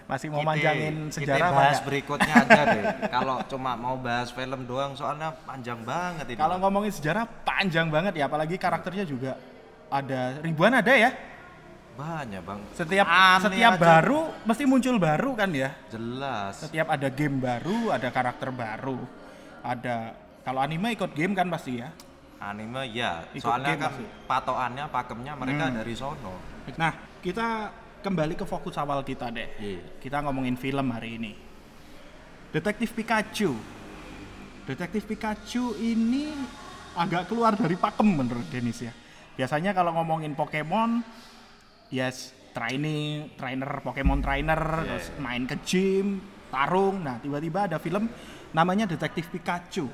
masih 0.06 0.30
mau 0.30 0.42
kita, 0.42 0.50
manjangin 0.54 0.94
sejarah 1.10 1.50
kita 1.50 1.58
bahas 1.58 1.78
berikutnya 1.82 2.34
aja 2.46 2.62
deh. 2.70 2.84
Kalau 3.14 3.36
cuma 3.50 3.72
mau 3.74 3.98
bahas 3.98 4.30
film 4.30 4.60
doang 4.62 4.94
soalnya 4.94 5.34
panjang 5.42 5.82
banget 5.82 6.26
ini. 6.30 6.38
Kalau 6.38 6.56
ngomongin 6.62 6.92
sejarah 6.94 7.26
panjang 7.42 7.90
banget 7.90 8.14
ya 8.14 8.30
apalagi 8.30 8.54
karakternya 8.54 9.02
juga 9.02 9.34
ada. 9.90 10.38
Ribuan 10.46 10.78
ada 10.78 10.94
ya? 10.94 11.10
Banyak 11.98 12.40
bang. 12.44 12.60
Setiap 12.76 13.06
Aneh 13.08 13.42
setiap 13.50 13.72
aja. 13.74 13.82
baru 13.82 14.20
mesti 14.46 14.64
muncul 14.68 14.94
baru 15.02 15.30
kan 15.34 15.50
ya? 15.50 15.74
Jelas. 15.90 16.54
Setiap 16.62 16.86
ada 16.86 17.08
game 17.10 17.42
baru 17.42 17.90
ada 17.90 18.08
karakter 18.14 18.54
baru 18.54 19.00
ada 19.66 20.14
kalau 20.46 20.62
anime 20.62 20.94
ikut 20.94 21.10
game 21.10 21.34
kan 21.34 21.50
pasti 21.50 21.82
ya? 21.82 21.90
Anime 22.38 22.86
ya. 22.94 23.26
Ikut 23.34 23.42
soalnya 23.42 23.74
kan 23.74 23.90
pasti. 23.90 24.04
patokannya 24.30 24.84
pakemnya 24.86 25.32
mereka 25.34 25.64
hmm. 25.66 25.74
dari 25.82 25.94
sono. 25.98 26.34
Nah 26.78 26.92
kita 27.18 27.74
kembali 28.06 28.38
ke 28.38 28.46
fokus 28.46 28.78
awal 28.78 29.02
kita 29.02 29.34
deh. 29.34 29.50
Yeah. 29.58 29.82
Kita 29.98 30.22
ngomongin 30.22 30.54
film 30.54 30.94
hari 30.94 31.18
ini. 31.18 31.34
Detektif 32.54 32.94
Pikachu. 32.94 33.50
Detektif 34.62 35.10
Pikachu 35.10 35.74
ini 35.82 36.30
agak 36.94 37.26
keluar 37.26 37.58
dari 37.58 37.74
pakem 37.74 38.06
menurut 38.06 38.46
Denis 38.46 38.78
ya. 38.78 38.94
Biasanya 39.34 39.74
kalau 39.74 39.90
ngomongin 39.98 40.38
Pokemon, 40.38 41.02
yes, 41.90 42.30
training, 42.54 43.34
trainer 43.34 43.82
Pokemon 43.82 44.22
trainer, 44.22 44.62
yeah. 44.86 44.86
terus 44.86 45.06
main 45.18 45.42
ke 45.42 45.58
gym, 45.66 46.22
tarung. 46.46 47.02
Nah, 47.02 47.18
tiba-tiba 47.18 47.66
ada 47.66 47.82
film 47.82 48.06
namanya 48.54 48.86
Detektif 48.86 49.26
Pikachu. 49.34 49.90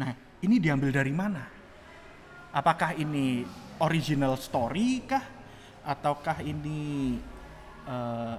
Nah, 0.00 0.40
ini 0.40 0.56
diambil 0.56 0.88
dari 0.88 1.12
mana? 1.12 1.44
Apakah 2.56 2.96
ini 2.96 3.44
original 3.84 4.40
story 4.40 5.04
kah? 5.04 5.39
Ataukah 5.84 6.44
ini 6.44 7.16
uh, 7.88 8.36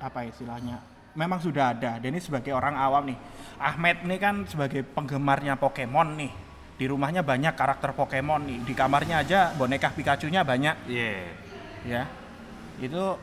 apa 0.00 0.26
istilahnya? 0.26 0.82
Memang 1.16 1.40
sudah 1.40 1.72
ada. 1.72 1.96
Dan 1.96 2.12
ini 2.12 2.20
sebagai 2.20 2.52
orang 2.52 2.76
awam 2.76 3.08
nih. 3.08 3.18
Ahmed 3.56 4.04
nih 4.04 4.20
kan 4.20 4.44
sebagai 4.44 4.84
penggemarnya 4.84 5.56
Pokemon 5.56 6.08
nih. 6.20 6.32
Di 6.76 6.84
rumahnya 6.84 7.24
banyak 7.24 7.56
karakter 7.56 7.96
Pokemon 7.96 8.44
nih. 8.44 8.58
Di 8.68 8.74
kamarnya 8.76 9.24
aja 9.24 9.56
boneka 9.56 9.96
Pikachu 9.96 10.28
nya 10.28 10.44
banyak. 10.44 10.76
Yeah. 10.84 11.32
ya. 11.88 12.02
Itu 12.76 13.16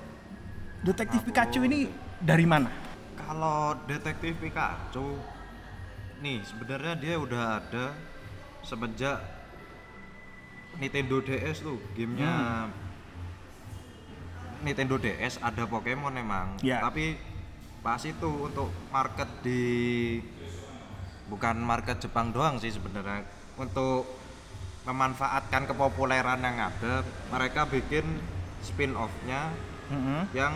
detektif 0.81 1.21
Aku... 1.21 1.27
Pikachu 1.29 1.61
ini 1.69 1.85
dari 2.17 2.49
mana? 2.49 2.73
Kalau 3.13 3.77
detektif 3.85 4.41
Pikachu 4.41 5.21
nih 6.25 6.41
sebenarnya 6.41 6.93
dia 6.97 7.15
udah 7.19 7.61
ada 7.61 7.93
semenjak 8.65 9.21
Nintendo 10.81 11.21
DS 11.21 11.61
tuh 11.61 11.77
gamenya 11.93 12.31
hmm 12.31 12.82
Nintendo 14.63 14.95
DS 14.97 15.37
ada 15.43 15.67
Pokemon 15.67 16.15
emang 16.15 16.57
yeah. 16.63 16.81
tapi 16.81 17.19
pas 17.83 17.99
itu 18.01 18.29
untuk 18.47 18.71
market 18.89 19.27
di 19.43 19.61
bukan 21.27 21.59
market 21.59 21.99
Jepang 21.99 22.31
doang 22.31 22.57
sih 22.57 22.71
sebenarnya 22.71 23.27
untuk 23.59 24.07
memanfaatkan 24.87 25.67
kepopuleran 25.67 26.43
yang 26.43 26.71
ada 26.71 27.03
mereka 27.31 27.67
bikin 27.67 28.03
spin 28.63 28.95
offnya 28.95 29.51
mm 29.91 29.99
-hmm. 29.99 30.21
yang 30.35 30.55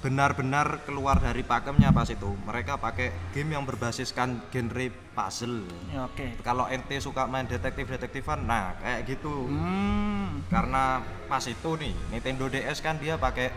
benar-benar 0.00 0.80
keluar 0.88 1.20
dari 1.20 1.44
pakemnya 1.44 1.92
pas 1.92 2.08
itu 2.08 2.32
mereka 2.48 2.80
pakai 2.80 3.12
game 3.36 3.52
yang 3.52 3.68
berbasiskan 3.68 4.48
genre 4.48 4.88
puzzle 5.12 5.68
ya, 5.92 6.08
oke 6.08 6.16
okay. 6.16 6.30
kalau 6.40 6.64
ente 6.72 6.96
suka 7.04 7.28
main 7.28 7.44
detektif 7.44 7.84
detektifan 7.84 8.48
nah 8.48 8.72
kayak 8.80 9.04
gitu 9.04 9.44
hmm. 9.44 10.48
karena 10.48 11.04
pas 11.28 11.44
itu 11.44 11.70
nih 11.76 11.92
Nintendo 12.16 12.48
DS 12.48 12.80
kan 12.80 12.96
dia 12.96 13.20
pakai 13.20 13.52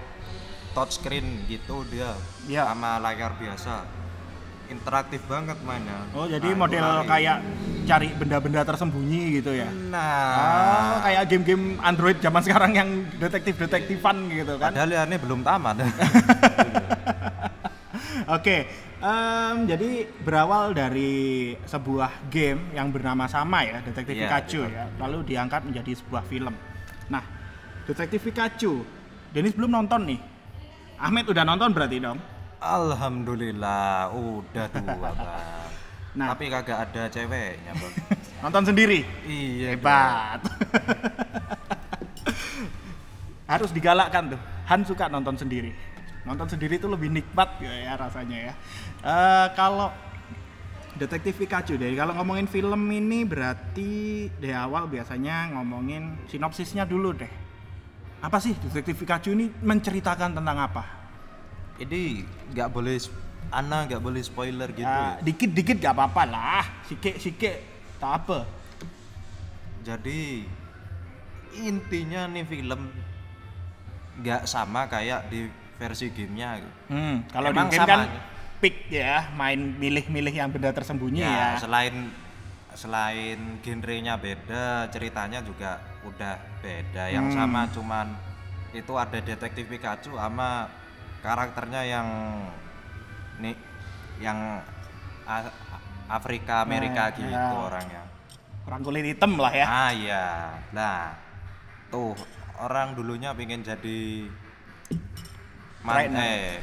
touchscreen 0.76 1.48
gitu 1.48 1.88
dia 1.88 2.12
ya. 2.44 2.68
sama 2.68 3.00
layar 3.00 3.40
biasa 3.40 4.03
interaktif 4.74 5.22
banget 5.30 5.58
mainnya. 5.62 6.04
Oh, 6.18 6.26
jadi 6.26 6.50
nah, 6.54 6.58
model 6.66 6.88
kayak 7.06 7.38
cari 7.86 8.10
benda-benda 8.18 8.62
tersembunyi 8.66 9.40
gitu 9.40 9.54
ya. 9.54 9.70
Nah, 9.70 10.98
oh, 10.98 10.98
kayak 11.06 11.24
game-game 11.30 11.78
Android 11.80 12.18
zaman 12.18 12.42
sekarang 12.42 12.72
yang 12.74 12.90
detektif-detektifan 13.22 14.34
gitu 14.34 14.58
kan. 14.58 14.74
Padahal 14.74 14.90
ya 14.90 15.02
ini 15.06 15.18
belum 15.22 15.46
tamat. 15.46 15.76
Oke. 15.86 15.94
Okay. 18.28 18.62
Um, 19.04 19.68
jadi 19.68 20.08
berawal 20.24 20.72
dari 20.72 21.52
sebuah 21.68 22.32
game 22.32 22.72
yang 22.72 22.88
bernama 22.88 23.28
sama 23.28 23.68
ya, 23.68 23.84
Detektif 23.84 24.16
yeah, 24.16 24.32
Pikachu 24.32 24.64
ya, 24.64 24.88
lalu 24.96 25.28
diangkat 25.28 25.68
menjadi 25.68 25.92
sebuah 26.00 26.24
film. 26.24 26.56
Nah, 27.12 27.20
Detektif 27.84 28.24
Pikachu, 28.24 28.80
Denis 29.36 29.52
belum 29.52 29.76
nonton 29.76 30.08
nih. 30.08 30.20
Ahmed 31.04 31.28
udah 31.28 31.44
nonton 31.44 31.76
berarti 31.76 32.00
dong? 32.00 32.16
Alhamdulillah 32.64 34.16
udah 34.16 34.66
tua 34.72 34.96
bang. 34.96 35.18
Nah, 36.14 36.30
tapi 36.30 36.46
kagak 36.46 36.78
ada 36.78 37.10
ceweknya 37.10 37.74
bang. 37.74 37.94
Nonton 38.46 38.64
sendiri? 38.70 39.02
Iya. 39.26 39.74
Hebat. 39.74 40.40
Harus 43.52 43.74
digalakkan 43.74 44.38
tuh. 44.38 44.42
Han 44.70 44.86
suka 44.86 45.10
nonton 45.10 45.36
sendiri. 45.36 45.74
Nonton 46.24 46.48
sendiri 46.48 46.78
itu 46.78 46.86
lebih 46.86 47.10
nikmat 47.10 47.58
ya, 47.60 47.74
ya 47.74 47.94
rasanya 47.98 48.38
ya. 48.40 48.54
Uh, 49.02 49.48
kalau 49.58 49.90
Detektif 50.94 51.42
Pikachu 51.42 51.82
deh. 51.82 51.98
Kalau 51.98 52.14
ngomongin 52.14 52.46
film 52.46 52.86
ini 52.94 53.26
berarti 53.26 54.30
dari 54.38 54.54
awal 54.54 54.86
biasanya 54.86 55.58
ngomongin 55.58 56.30
sinopsisnya 56.30 56.86
dulu 56.86 57.18
deh. 57.18 57.32
Apa 58.22 58.38
sih 58.38 58.54
Detektif 58.54 59.02
Pikachu 59.02 59.34
ini 59.34 59.50
menceritakan 59.50 60.38
tentang 60.38 60.62
apa? 60.62 61.03
Ini 61.82 62.22
nggak 62.54 62.70
boleh 62.70 62.98
Ana 63.54 63.86
nggak 63.86 64.02
boleh 64.02 64.22
spoiler 64.26 64.70
gitu 64.74 64.82
ya. 64.82 65.22
Dikit-dikit 65.22 65.78
gak 65.78 65.94
apa-apa 65.94 66.24
lah. 66.26 66.66
Sikit-sikit 66.90 67.54
tak 68.02 68.26
apa. 68.26 68.50
Jadi 69.86 70.42
intinya 71.62 72.26
nih 72.34 72.50
film 72.50 72.90
nggak 74.26 74.50
sama 74.50 74.90
kayak 74.90 75.30
di 75.30 75.46
versi 75.78 76.10
gamenya. 76.10 76.66
Hmm, 76.90 77.30
kalau 77.30 77.54
di 77.54 77.62
game 77.70 77.86
kan 77.86 78.10
pick 78.58 78.90
ya, 78.90 79.30
main 79.38 79.78
milih-milih 79.78 80.34
yang 80.34 80.50
benda 80.50 80.74
tersembunyi 80.74 81.22
ya. 81.22 81.30
ya. 81.30 81.50
Selain 81.62 82.10
selain 82.74 83.62
genrenya 83.62 84.18
beda, 84.18 84.90
ceritanya 84.90 85.46
juga 85.46 85.78
udah 86.10 86.42
beda. 86.58 87.14
Yang 87.14 87.26
hmm. 87.30 87.38
sama 87.38 87.62
cuman 87.70 88.08
itu 88.74 88.94
ada 88.98 89.22
detektif 89.22 89.70
Pikachu 89.70 90.18
sama 90.18 90.66
karakternya 91.24 91.82
yang 91.88 92.08
nih 93.40 93.56
yang 94.20 94.60
Afrika 96.12 96.62
Amerika 96.62 97.10
nah, 97.10 97.16
gitu 97.16 97.32
ya. 97.32 97.64
orangnya. 97.64 98.04
Orang 98.68 98.82
kulit 98.84 99.08
hitam 99.08 99.40
lah 99.40 99.54
ya. 99.56 99.66
Ah 99.66 99.92
iya. 99.96 100.26
Nah, 100.76 101.16
tuh 101.88 102.12
orang 102.60 102.94
dulunya 102.94 103.32
pengen 103.32 103.64
jadi 103.64 104.28
man 105.84 106.12
eh 106.16 106.60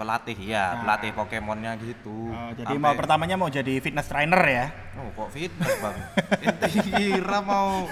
pelatih 0.00 0.38
ya 0.40 0.72
nah. 0.72 0.80
pelatih 0.80 1.12
Pokemonnya 1.12 1.76
gitu 1.76 2.32
oh, 2.32 2.50
jadi 2.56 2.72
Ampe... 2.72 2.80
mau 2.80 2.96
pertamanya 2.96 3.36
mau 3.36 3.52
jadi 3.52 3.84
fitness 3.84 4.08
trainer 4.08 4.40
ya 4.48 4.66
oh 4.96 5.12
kok 5.12 5.28
fitness 5.36 5.76
bang 5.76 5.96
kira 6.72 7.38
mau 7.44 7.84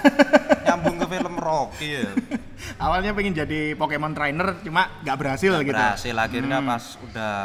nyambung 0.65 0.97
ke 0.97 1.05
film 1.05 1.35
Rocky 1.37 1.89
ya 2.01 2.09
awalnya 2.83 3.13
pengen 3.13 3.37
jadi 3.37 3.77
Pokemon 3.77 4.17
trainer 4.17 4.57
cuma 4.65 4.89
nggak 5.05 5.17
berhasil 5.21 5.53
gak 5.53 5.69
gitu 5.69 5.77
berhasil 5.77 6.15
akhirnya 6.17 6.57
hmm. 6.57 6.65
pas 6.65 6.83
udah 7.05 7.35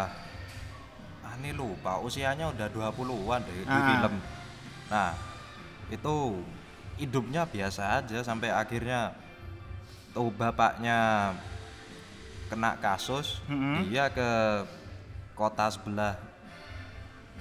ah 1.21 1.35
ini 1.45 1.51
lupa 1.53 2.01
usianya 2.01 2.49
udah 2.49 2.73
20-an 2.73 3.41
deh 3.45 3.57
ah. 3.69 3.69
di 3.69 3.81
film 3.85 4.15
nah 4.89 5.11
itu 5.93 6.17
hidupnya 6.97 7.45
biasa 7.45 8.01
aja 8.01 8.25
sampai 8.25 8.49
akhirnya 8.49 9.13
tuh 10.17 10.33
bapaknya 10.33 11.33
kena 12.49 12.77
kasus 12.79 13.41
mm-hmm. 13.49 13.79
dia 13.89 14.09
ke 14.13 14.31
kota 15.35 15.67
sebelah. 15.69 16.15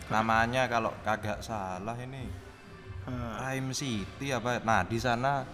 Namanya 0.10 0.68
kalau 0.68 0.92
kagak 1.06 1.40
salah 1.40 1.96
ini 1.96 2.28
hmm. 3.08 3.72
City 3.72 4.36
apa? 4.36 4.60
Nah 4.60 4.84
di 4.84 5.00
sana 5.00 5.48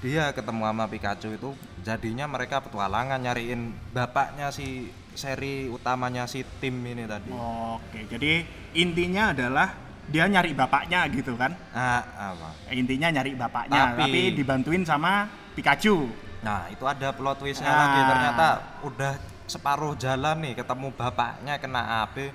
dia 0.00 0.32
ketemu 0.32 0.64
sama 0.68 0.84
Pikachu 0.88 1.28
itu 1.36 1.50
jadinya 1.80 2.28
mereka 2.28 2.60
petualangan 2.60 3.20
nyariin 3.20 3.72
bapaknya 3.92 4.52
si 4.52 4.88
seri 5.16 5.68
utamanya 5.68 6.28
si 6.28 6.44
tim 6.60 6.84
ini 6.84 7.08
tadi. 7.08 7.32
Oke 7.32 8.04
jadi 8.10 8.44
intinya 8.76 9.32
adalah 9.32 9.72
dia 10.10 10.26
nyari 10.26 10.52
bapaknya 10.52 11.06
gitu 11.08 11.38
kan? 11.38 11.54
Nah 11.72 12.02
apa? 12.34 12.50
Intinya 12.74 13.08
nyari 13.08 13.32
bapaknya 13.38 13.94
tapi, 13.96 14.02
tapi 14.04 14.20
dibantuin 14.36 14.82
sama 14.84 15.28
Pikachu 15.56 16.29
nah 16.40 16.68
itu 16.72 16.84
ada 16.88 17.12
plot 17.12 17.40
twistnya 17.40 17.68
nah. 17.68 17.80
lagi 17.84 18.00
ternyata 18.08 18.46
udah 18.86 19.12
separuh 19.44 19.94
jalan 19.98 20.36
nih 20.40 20.54
ketemu 20.56 20.88
bapaknya 20.94 21.54
kena 21.60 22.06
AP 22.06 22.32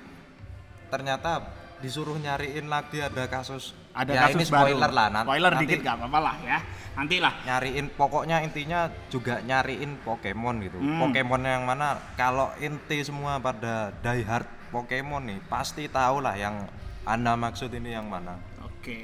ternyata 0.92 1.42
disuruh 1.82 2.16
nyariin 2.16 2.70
lagi 2.72 3.04
ada 3.04 3.28
kasus 3.28 3.76
ada 3.92 4.12
ya 4.12 4.20
kasus 4.28 4.36
ini 4.40 4.44
spoiler 4.48 4.88
baru. 4.88 4.96
lah 4.96 5.06
nanti, 5.12 5.26
spoiler 5.28 5.52
nanti, 5.52 5.62
dikit 5.68 5.78
gak 5.84 5.96
apa-apa 6.00 6.18
lah 6.22 6.36
ya 6.40 6.58
nanti 6.96 7.16
lah 7.20 7.34
nyariin 7.44 7.86
pokoknya 7.92 8.36
intinya 8.40 8.88
juga 9.12 9.44
nyariin 9.44 10.00
Pokemon 10.00 10.56
gitu 10.64 10.78
hmm. 10.80 11.00
Pokemon 11.04 11.42
yang 11.44 11.64
mana 11.68 12.00
kalau 12.16 12.48
inti 12.62 13.04
semua 13.04 13.36
pada 13.42 13.92
die 14.00 14.24
hard 14.24 14.48
Pokemon 14.72 15.28
nih 15.28 15.38
pasti 15.50 15.84
tahu 15.92 16.24
lah 16.24 16.36
yang 16.36 16.64
anda 17.06 17.38
maksud 17.38 17.70
ini 17.70 17.94
yang 17.94 18.10
mana? 18.10 18.34
Oke. 18.66 18.98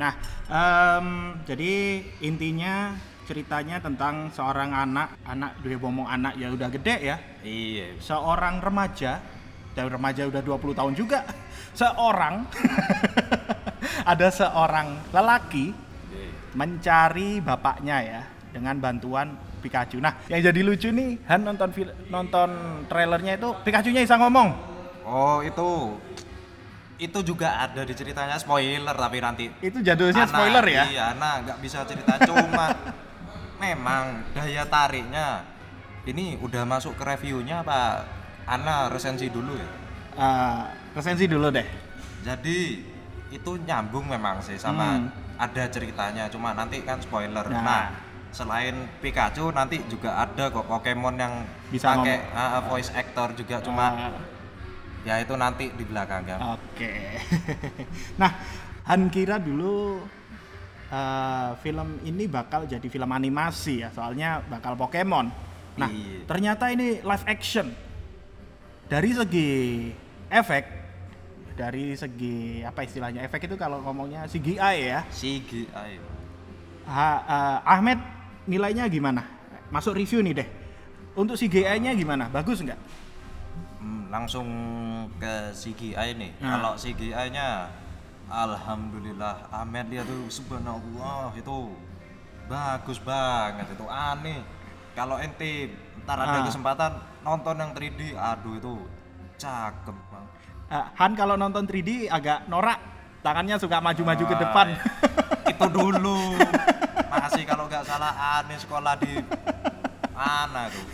Nah, 0.00 0.16
um, 0.48 1.36
jadi 1.44 2.00
intinya 2.24 2.96
ceritanya 3.28 3.76
tentang 3.76 4.32
seorang 4.32 4.72
anak, 4.72 5.20
anak 5.28 5.60
dia 5.60 5.76
ngomong 5.76 6.08
anak 6.08 6.40
ya 6.40 6.48
udah 6.48 6.68
gede 6.72 6.96
ya. 7.12 7.16
Iya. 7.44 8.00
Seorang 8.00 8.64
remaja, 8.64 9.20
dan 9.76 9.92
remaja 9.92 10.24
udah 10.24 10.40
20 10.40 10.72
tahun 10.72 10.92
juga. 10.96 11.28
Seorang 11.80 12.48
ada 14.16 14.28
seorang 14.34 15.12
lelaki 15.14 15.70
iya. 16.10 16.30
mencari 16.58 17.38
bapaknya 17.38 17.96
ya 18.02 18.20
dengan 18.50 18.80
bantuan 18.82 19.36
Pikachu. 19.62 20.02
Nah, 20.02 20.18
yang 20.26 20.42
jadi 20.42 20.60
lucu 20.66 20.90
nih, 20.90 21.22
Han 21.30 21.46
nonton 21.46 21.70
nonton 22.10 22.50
trailernya 22.90 23.38
itu 23.38 23.54
Pikachu-nya 23.62 24.02
bisa 24.02 24.18
ngomong. 24.18 24.48
Oh, 25.06 25.38
itu 25.46 25.94
itu 26.98 27.18
juga 27.22 27.62
ada 27.62 27.86
di 27.86 27.94
ceritanya 27.94 28.34
spoiler 28.42 28.90
tapi 28.90 29.22
nanti 29.22 29.46
itu 29.62 29.78
jadulnya 29.78 30.26
Ana, 30.26 30.34
spoiler 30.34 30.64
ya 30.66 30.82
iya 30.90 31.06
nah 31.14 31.38
nggak 31.46 31.62
bisa 31.62 31.86
cerita 31.86 32.18
cuma 32.26 32.74
memang 33.60 34.24
daya 34.32 34.64
tariknya. 34.66 35.44
Ini 36.08 36.40
udah 36.40 36.64
masuk 36.64 36.96
ke 36.96 37.04
reviewnya 37.04 37.60
apa 37.60 38.06
Ana 38.48 38.88
resensi 38.88 39.28
dulu 39.28 39.52
ya? 39.52 39.68
Uh, 40.16 40.64
resensi 40.96 41.28
dulu 41.28 41.52
deh. 41.52 41.66
Jadi 42.24 42.80
itu 43.28 43.50
nyambung 43.68 44.08
memang 44.08 44.40
sih 44.40 44.56
sama 44.56 44.96
hmm. 44.96 45.36
ada 45.36 45.68
ceritanya. 45.68 46.32
Cuma 46.32 46.56
nanti 46.56 46.80
kan 46.80 46.96
spoiler. 47.04 47.44
Nah, 47.52 47.60
nah 47.60 47.84
selain 48.32 48.88
Pikachu 49.04 49.52
nanti 49.52 49.84
juga 49.92 50.16
ada 50.16 50.48
kok 50.48 50.64
Pokemon 50.64 51.20
yang 51.20 51.44
bisa 51.68 51.92
pakai 51.92 52.24
uh, 52.32 52.64
voice 52.64 52.88
actor 52.96 53.36
juga. 53.36 53.60
Cuma 53.60 53.92
uh 53.92 54.38
ya 55.06 55.22
itu 55.22 55.34
nanti 55.40 55.70
di 55.72 55.84
belakang 55.88 56.26
kan 56.26 56.58
oke. 56.58 56.94
Nah 58.20 58.32
Han 58.88 59.12
kira 59.12 59.36
dulu 59.36 60.00
uh, 60.90 61.56
film 61.60 62.02
ini 62.04 62.24
bakal 62.28 62.64
jadi 62.64 62.84
film 62.88 63.10
animasi 63.12 63.84
ya 63.86 63.92
soalnya 63.92 64.44
bakal 64.46 64.74
Pokemon. 64.74 65.30
Nah 65.78 65.90
iya. 65.90 66.26
ternyata 66.26 66.68
ini 66.72 67.00
live 67.00 67.24
action. 67.28 67.70
Dari 68.88 69.10
segi 69.12 69.50
efek 70.32 70.64
dari 71.58 71.98
segi 71.98 72.62
apa 72.62 72.86
istilahnya 72.86 73.26
efek 73.26 73.50
itu 73.50 73.56
kalau 73.58 73.82
ngomongnya 73.82 74.24
CGI 74.30 74.76
ya. 74.78 75.00
CGI 75.10 76.18
ha, 76.88 77.08
uh, 77.28 77.58
Ahmed 77.68 78.00
nilainya 78.48 78.88
gimana? 78.88 79.22
Masuk 79.68 80.00
review 80.00 80.24
nih 80.24 80.42
deh. 80.42 80.48
Untuk 81.12 81.36
CGI-nya 81.36 81.92
gimana? 81.92 82.32
Bagus 82.32 82.64
nggak? 82.64 82.80
Langsung 84.08 84.48
ke 85.20 85.52
CGI 85.52 86.16
nih. 86.16 86.30
Nah. 86.40 86.56
Kalau 86.56 86.72
CGI-nya 86.80 87.68
alhamdulillah 88.28 89.48
Ahmed 89.48 89.88
dia 89.88 90.04
tuh 90.04 90.28
subhanallah 90.28 91.32
itu 91.36 91.72
bagus 92.48 93.00
banget 93.00 93.68
itu 93.72 93.86
aneh. 93.88 94.40
Kalau 94.96 95.20
ente 95.20 95.72
ntar 96.04 96.18
ada 96.18 96.40
nah. 96.40 96.46
kesempatan 96.48 96.92
nonton 97.20 97.54
yang 97.60 97.70
3D, 97.76 98.16
aduh 98.16 98.54
itu 98.56 98.74
cakep 99.36 99.96
bang. 100.10 100.24
Uh, 100.68 100.86
Han 100.96 101.12
kalau 101.16 101.36
nonton 101.36 101.64
3D 101.64 102.08
agak 102.08 102.48
norak, 102.50 102.80
tangannya 103.24 103.56
suka 103.60 103.80
maju-maju 103.80 104.24
ke 104.24 104.36
depan. 104.36 104.68
itu 105.48 105.66
dulu. 105.72 106.36
Masih 107.08 107.42
kalau 107.48 107.64
nggak 107.68 107.84
salah 107.88 108.12
aneh 108.40 108.58
sekolah 108.60 108.94
di 109.00 109.12
mana 110.18 110.66
tuh 110.66 110.86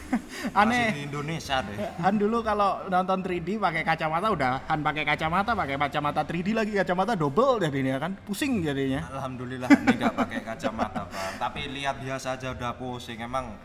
aneh. 0.53 0.93
Di 0.93 1.03
Indonesia 1.09 1.65
deh. 1.65 1.77
Han 2.05 2.21
dulu 2.21 2.45
kalau 2.45 2.85
nonton 2.93 3.25
3D 3.25 3.57
pakai 3.57 3.83
kacamata 3.83 4.29
udah. 4.29 4.69
Han 4.69 4.85
pakai 4.85 5.05
kacamata 5.09 5.57
pakai 5.57 5.77
kacamata 5.81 6.21
3D 6.29 6.49
lagi 6.53 6.73
kacamata 6.77 7.17
double 7.17 7.57
jadinya 7.65 7.97
kan. 7.97 8.13
Pusing 8.29 8.61
jadinya. 8.61 9.09
Alhamdulillah 9.09 9.69
ini 9.73 9.95
nggak 9.97 10.15
pakai 10.15 10.41
kacamata 10.45 11.09
bang 11.09 11.35
tapi 11.41 11.61
lihat 11.73 11.97
biasa 12.05 12.37
aja 12.37 12.53
udah 12.53 12.77
pusing 12.77 13.19
emang 13.21 13.57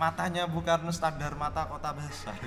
matanya 0.00 0.48
bukan 0.48 0.88
standar 0.90 1.36
mata 1.36 1.68
kota 1.68 1.92
besar. 1.92 2.36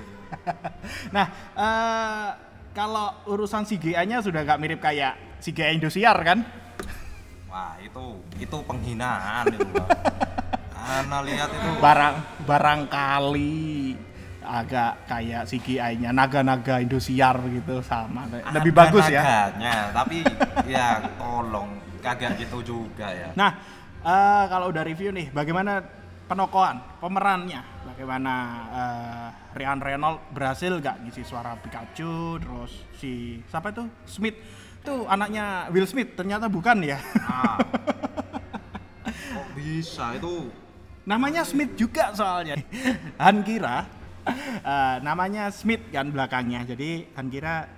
Nah 1.16 1.28
uh, 1.56 2.30
kalau 2.76 3.08
urusan 3.32 3.64
CGI-nya 3.64 4.20
sudah 4.20 4.44
gak 4.44 4.60
mirip 4.60 4.84
kayak 4.84 5.40
CGI 5.40 5.80
Indosiar 5.80 6.18
kan? 6.28 6.44
Wah 7.48 7.80
itu 7.80 8.20
itu 8.36 8.58
penghinaan 8.68 9.48
itu 9.48 9.64
Ana 10.86 11.20
lihat 11.26 11.50
itu. 11.50 11.70
Barang 11.82 12.16
barangkali 12.46 13.66
agak 14.46 15.10
kayak 15.10 15.50
CGI-nya 15.50 16.14
naga-naga 16.14 16.78
Indosiar 16.78 17.42
gitu 17.50 17.82
sama. 17.82 18.30
Lebih 18.30 18.72
Ada 18.72 18.80
bagus 18.86 19.06
ya. 19.10 19.22
tapi 19.90 20.22
ya 20.70 21.02
tolong 21.18 21.82
kagak 22.06 22.38
gitu 22.38 22.62
juga 22.62 23.10
ya. 23.10 23.34
Nah 23.34 23.58
uh, 24.06 24.46
kalau 24.46 24.70
udah 24.70 24.86
review 24.86 25.10
nih 25.10 25.34
bagaimana 25.34 25.82
penokohan 26.30 27.02
pemerannya? 27.02 27.62
Bagaimana 27.86 28.34
uh, 28.70 29.28
Ryan 29.58 29.80
Reynolds 29.82 30.22
berhasil 30.36 30.74
gak 30.84 31.00
ngisi 31.06 31.24
suara 31.24 31.56
Pikachu 31.58 32.38
terus 32.38 32.86
si 33.02 33.42
siapa 33.50 33.74
itu? 33.74 33.90
Smith. 34.06 34.38
Itu 34.86 35.10
anaknya 35.10 35.66
Will 35.74 35.90
Smith 35.90 36.14
ternyata 36.14 36.46
bukan 36.46 36.86
ya? 36.86 37.02
Ah. 37.26 37.58
kok 39.34 39.48
bisa? 39.58 40.14
Itu 40.18 40.54
Namanya 41.06 41.46
Smith 41.46 41.78
juga 41.78 42.12
soalnya. 42.18 42.58
Han 43.24 43.46
kira 43.46 43.86
uh, 44.66 44.96
namanya 45.06 45.54
Smith 45.54 45.86
kan 45.94 46.10
belakangnya. 46.10 46.66
Jadi 46.66 47.14
kan 47.14 47.30
kira 47.30 47.70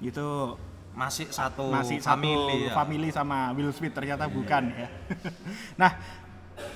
itu 0.00 0.56
masih 0.96 1.28
satu 1.30 1.70
masih 1.70 2.02
family, 2.02 2.66
satu 2.66 2.66
ya. 2.66 2.74
family 2.74 3.08
sama 3.14 3.38
Will 3.54 3.70
Smith 3.70 3.94
ternyata 3.94 4.26
yeah. 4.26 4.34
bukan 4.34 4.62
ya. 4.72 4.88
nah, 5.80 5.92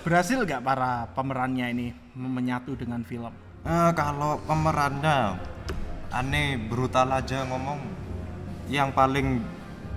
berhasil 0.04 0.38
nggak 0.38 0.62
para 0.62 1.08
pemerannya 1.16 1.66
ini 1.72 1.86
menyatu 2.14 2.76
dengan 2.76 3.02
film? 3.02 3.32
Uh, 3.64 3.90
kalau 3.96 4.36
pemerannya 4.44 5.40
aneh 6.12 6.60
brutal 6.60 7.10
aja 7.10 7.42
ngomong 7.48 7.80
yang 8.68 8.92
paling 8.92 9.40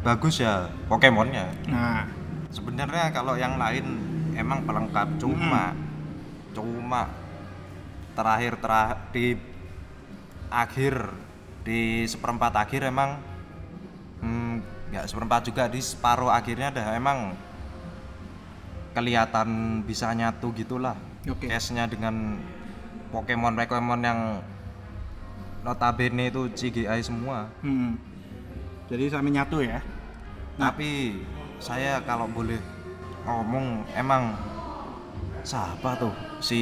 bagus 0.01 0.39
ya 0.39 0.71
Pokemonnya. 0.88 1.51
Nah, 1.67 2.08
sebenarnya 2.49 3.12
kalau 3.12 3.36
yang 3.36 3.60
lain 3.60 4.16
emang 4.38 4.62
pelengkap 4.63 5.17
cuma 5.17 5.73
hmm. 5.73 5.82
cuma 6.54 7.10
terakhir 8.13 8.54
terakhir 8.62 8.97
di 9.13 9.28
akhir 10.47 10.93
di 11.65 12.06
seperempat 12.08 12.54
akhir 12.56 12.88
emang 12.88 13.19
hmm, 14.23 14.56
nggak 14.93 15.04
hmm, 15.04 15.12
seperempat 15.12 15.41
juga 15.43 15.63
di 15.67 15.82
separuh 15.84 16.32
akhirnya 16.32 16.71
dah 16.71 16.95
emang 16.95 17.36
kelihatan 18.95 19.82
bisa 19.84 20.10
nyatu 20.15 20.54
gitulah 20.56 20.95
okay. 21.28 21.52
case-nya 21.52 21.86
dengan 21.86 22.39
Pokemon 23.12 23.60
Pokemon 23.60 24.02
yang 24.02 24.19
notabene 25.62 26.32
itu 26.32 26.47
CGI 26.54 27.02
semua 27.04 27.52
hmm. 27.62 27.93
jadi 28.88 29.12
sampai 29.12 29.32
nyatu 29.36 29.58
ya 29.60 29.84
nah. 30.56 30.71
tapi 30.71 31.21
saya 31.60 32.00
kalau 32.06 32.30
boleh 32.30 32.76
ngomong 33.27 33.83
emang 33.93 34.33
siapa 35.43 35.99
tuh? 35.99 36.13
Si 36.39 36.61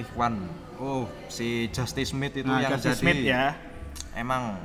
Ikhwan. 0.00 0.48
Oh 0.78 1.04
si 1.28 1.68
Justice 1.68 2.16
Smith 2.16 2.32
itu 2.38 2.48
nah, 2.48 2.64
yang 2.64 2.72
Justice 2.78 2.98
jadi 2.98 3.02
Smith 3.04 3.20
ya. 3.22 3.44
Emang 4.16 4.56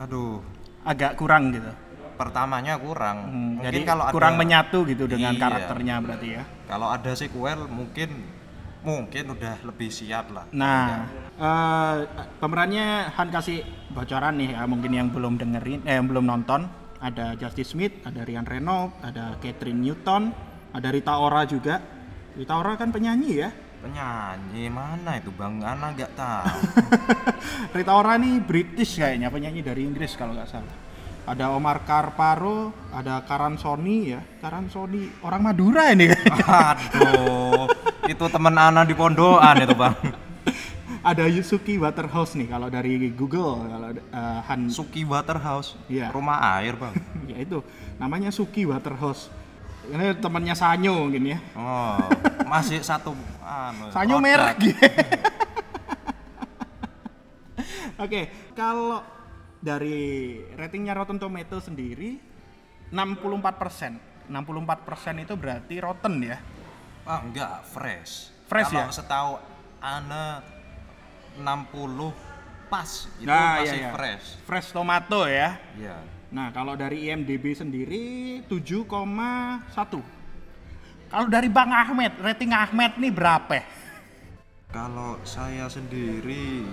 aduh. 0.00 0.40
Agak 0.86 1.18
kurang 1.20 1.52
gitu. 1.52 1.68
Pertamanya 2.16 2.80
kurang. 2.80 3.16
Hmm, 3.28 3.48
mungkin 3.60 3.66
jadi 3.68 3.80
kalau 3.84 4.08
kurang 4.08 4.34
ada, 4.38 4.40
menyatu 4.40 4.78
gitu 4.88 5.04
dengan 5.04 5.36
iya, 5.36 5.42
karakternya 5.42 5.94
berarti 6.00 6.28
ya. 6.32 6.42
Kalau 6.64 6.88
ada 6.88 7.12
sequel 7.12 7.68
mungkin 7.68 8.10
mungkin 8.86 9.34
udah 9.34 9.60
lebih 9.66 9.90
siap 9.90 10.30
lah. 10.32 10.46
Nah 10.54 11.10
uh, 11.36 11.94
pemerannya 12.38 13.10
Han 13.12 13.28
kasih 13.28 13.66
bocoran 13.92 14.38
nih 14.38 14.54
ya 14.54 14.62
mungkin 14.64 14.92
yang 14.94 15.08
belum 15.10 15.36
dengerin 15.36 15.84
eh 15.84 15.98
yang 15.98 16.06
belum 16.06 16.24
nonton 16.24 16.85
ada 17.00 17.36
Justice 17.36 17.76
Smith 17.76 18.00
ada 18.04 18.24
Ryan 18.24 18.46
Reynolds 18.48 18.94
ada 19.04 19.36
Catherine 19.40 19.80
Newton 19.80 20.32
ada 20.76 20.92
Rita 20.92 21.16
Ora 21.16 21.48
juga. 21.48 21.80
Rita 22.36 22.52
Ora 22.60 22.76
kan 22.76 22.92
penyanyi 22.92 23.40
ya? 23.40 23.48
Penyanyi 23.80 24.68
mana 24.68 25.16
itu? 25.16 25.32
Bang 25.32 25.64
Ana 25.64 25.96
nggak 25.96 26.12
tahu. 26.12 26.58
Rita 27.80 27.92
Ora 27.96 28.20
nih 28.20 28.44
British 28.44 29.00
kayaknya 29.00 29.32
penyanyi 29.32 29.64
dari 29.64 29.88
Inggris 29.88 30.12
kalau 30.20 30.36
nggak 30.36 30.48
salah. 30.52 30.76
Ada 31.26 31.50
Omar 31.56 31.82
Karparo 31.88 32.92
ada 32.92 33.24
Karan 33.24 33.56
Sony 33.56 34.12
ya. 34.12 34.20
Karan 34.20 34.68
Sony 34.68 35.08
orang 35.24 35.48
Madura 35.48 35.96
ini. 35.96 36.12
Aduh 36.12 37.66
itu 38.06 38.24
teman 38.30 38.54
Ana 38.54 38.86
di 38.86 38.94
Pondokan 38.94 39.66
itu 39.66 39.74
bang 39.74 39.94
ada 41.06 41.24
Yusuki 41.30 41.78
Waterhouse 41.78 42.34
nih 42.34 42.50
kalau 42.50 42.66
dari 42.66 43.14
Google 43.14 43.62
kalau 43.70 43.88
uh, 44.10 44.40
Han. 44.50 44.66
Suki 44.66 45.06
Waterhouse? 45.06 45.78
Ya. 45.86 46.10
rumah 46.10 46.42
air 46.58 46.74
bang. 46.74 46.94
Ya 47.30 47.42
itu 47.42 47.62
namanya 47.98 48.34
Suki 48.34 48.66
Waterhouse. 48.66 49.30
Ini 49.86 50.18
temannya 50.18 50.54
Sanyo 50.58 51.06
mungkin 51.06 51.30
ya. 51.30 51.38
Oh 51.54 51.98
masih 52.46 52.82
satu 52.82 53.14
anu, 53.42 53.90
Sanyo 53.90 54.22
merek 54.22 54.56
gitu 54.62 54.78
oke 58.06 58.20
kalau 58.54 59.02
dari 59.58 60.38
ratingnya 60.54 60.94
Rotten 60.94 61.18
Tomato 61.18 61.58
sendiri 61.58 62.18
64 62.90 63.62
persen. 63.62 63.98
64 64.26 64.86
persen 64.86 65.14
itu 65.22 65.34
berarti 65.38 65.74
rotten 65.78 66.22
ya? 66.22 66.38
Ah 67.06 67.22
enggak 67.22 67.62
fresh. 67.70 68.30
Fresh 68.46 68.70
kalau 68.74 68.90
ya? 68.90 68.94
setahu 68.94 69.32
Ana 69.82 70.55
60 71.38 72.72
pas 72.72 72.90
itu 73.22 73.30
nah, 73.30 73.62
masih 73.62 73.78
iya, 73.78 73.86
iya. 73.86 73.90
fresh 73.94 74.26
fresh 74.42 74.68
tomato 74.74 75.22
ya 75.30 75.60
iya 75.78 76.16
Nah, 76.26 76.50
kalau 76.50 76.74
dari 76.74 77.06
IMDb 77.06 77.54
sendiri 77.54 78.42
7,1. 78.50 78.92
Kalau 81.06 81.28
dari 81.30 81.46
Bang 81.46 81.70
Ahmed, 81.70 82.18
rating 82.18 82.50
Ahmed 82.50 82.98
nih 82.98 83.12
berapa? 83.14 83.62
Kalau 84.74 85.22
saya 85.22 85.70
sendiri 85.70 86.66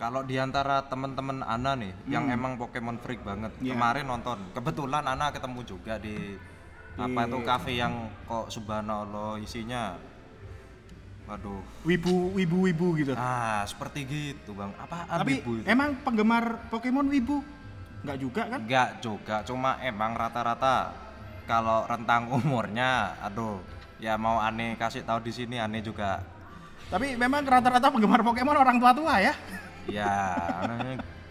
kalau 0.00 0.26
di 0.26 0.34
antara 0.34 0.82
teman-teman 0.90 1.46
Ana 1.46 1.78
nih 1.78 1.94
hmm. 1.94 2.10
yang 2.10 2.26
emang 2.26 2.58
Pokemon 2.58 2.98
freak 2.98 3.22
banget 3.22 3.54
yeah. 3.62 3.70
kemarin 3.70 4.10
nonton 4.10 4.50
kebetulan 4.50 5.06
Ana 5.06 5.30
ketemu 5.30 5.62
juga 5.62 5.94
di 6.02 6.34
yeah. 6.34 7.06
apa 7.06 7.30
itu 7.30 7.38
kafe 7.46 7.78
yang 7.78 8.10
kok 8.26 8.50
subhanallah 8.50 9.38
isinya 9.38 9.94
waduh 11.22 11.62
wibu 11.86 12.34
wibu 12.34 12.56
wibu 12.66 12.86
gitu 12.98 13.12
ah 13.14 13.62
seperti 13.64 14.04
gitu 14.04 14.58
bang 14.58 14.74
apa 14.76 15.06
tapi 15.06 15.38
wibu 15.38 15.62
itu? 15.62 15.66
emang 15.70 15.94
penggemar 16.02 16.66
Pokemon 16.68 17.06
wibu 17.08 17.40
Enggak 18.02 18.18
juga 18.18 18.42
kan? 18.50 18.60
Enggak 18.66 18.90
juga, 18.98 19.36
cuma 19.46 19.70
emang 19.78 20.12
rata-rata 20.18 20.90
kalau 21.46 21.86
rentang 21.86 22.26
umurnya, 22.34 23.14
aduh, 23.22 23.62
ya 24.02 24.18
mau 24.18 24.42
aneh 24.42 24.74
kasih 24.74 25.06
tahu 25.06 25.22
di 25.22 25.30
sini 25.30 25.62
aneh 25.62 25.78
juga. 25.86 26.18
Tapi 26.90 27.14
memang 27.14 27.46
rata-rata 27.46 27.88
penggemar 27.94 28.26
Pokemon 28.26 28.58
orang 28.58 28.76
tua-tua 28.82 29.22
ya? 29.22 29.34
Ya, 29.86 30.14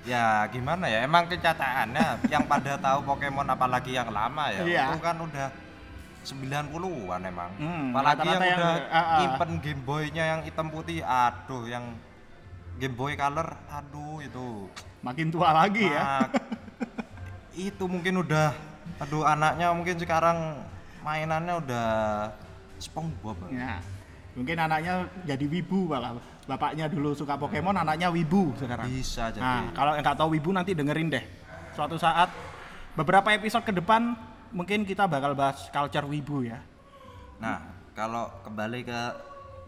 ya 0.07 0.47
gimana 0.47 0.87
ya? 0.87 1.03
Emang 1.03 1.27
kenyataannya 1.27 2.31
yang 2.31 2.47
pada 2.47 2.79
tahu 2.79 3.03
Pokemon 3.03 3.51
apalagi 3.51 3.91
yang 3.91 4.07
lama 4.07 4.47
ya, 4.55 4.63
iya. 4.63 4.83
itu 4.87 5.03
kan 5.03 5.19
udah 5.19 5.51
90-an 6.21 7.21
emang. 7.25 7.51
Hmm, 7.57 7.85
apalagi 7.97 8.27
yang, 8.29 8.41
yang 8.41 8.59
udah 8.61 8.73
uh, 8.77 8.97
uh. 8.97 9.19
impen 9.25 9.51
Game 9.59 9.81
Boy-nya 9.81 10.23
yang 10.37 10.41
hitam 10.45 10.67
putih, 10.69 11.01
aduh 11.01 11.65
yang 11.65 11.97
Game 12.77 12.93
Boy 12.93 13.17
Color, 13.17 13.49
aduh 13.69 14.21
itu 14.21 14.69
makin 15.01 15.33
tua 15.33 15.49
lagi 15.53 15.89
ya. 15.89 16.29
itu 17.57 17.83
mungkin 17.83 18.21
udah 18.21 18.53
aduh 19.01 19.25
anaknya 19.25 19.73
mungkin 19.73 19.97
sekarang 19.97 20.61
mainannya 21.01 21.57
udah 21.61 21.89
SpongeBob. 22.77 23.37
Ya. 23.49 23.81
Mungkin 24.37 24.57
anaknya 24.57 25.09
jadi 25.27 25.45
wibu 25.45 25.91
malah. 25.91 26.17
Bapaknya 26.49 26.89
dulu 26.89 27.13
suka 27.13 27.37
Pokemon, 27.37 27.77
anaknya 27.77 28.09
wibu 28.09 28.53
sekarang. 28.57 28.89
Bisa 28.89 29.29
jadi. 29.29 29.43
Nah, 29.45 29.69
kalau 29.77 29.93
nggak 29.93 30.17
tahu 30.17 30.29
wibu 30.33 30.49
nanti 30.49 30.73
dengerin 30.73 31.13
deh. 31.13 31.23
Suatu 31.77 32.01
saat 32.01 32.33
beberapa 32.97 33.29
episode 33.31 33.63
ke 33.63 33.73
depan 33.75 34.17
mungkin 34.51 34.83
kita 34.83 35.07
bakal 35.07 35.35
bahas 35.35 35.67
culture 35.71 36.05
wibu 36.05 36.45
ya. 36.45 36.59
Nah, 37.41 37.59
kalau 37.95 38.29
kembali 38.45 38.79
ke 38.85 39.01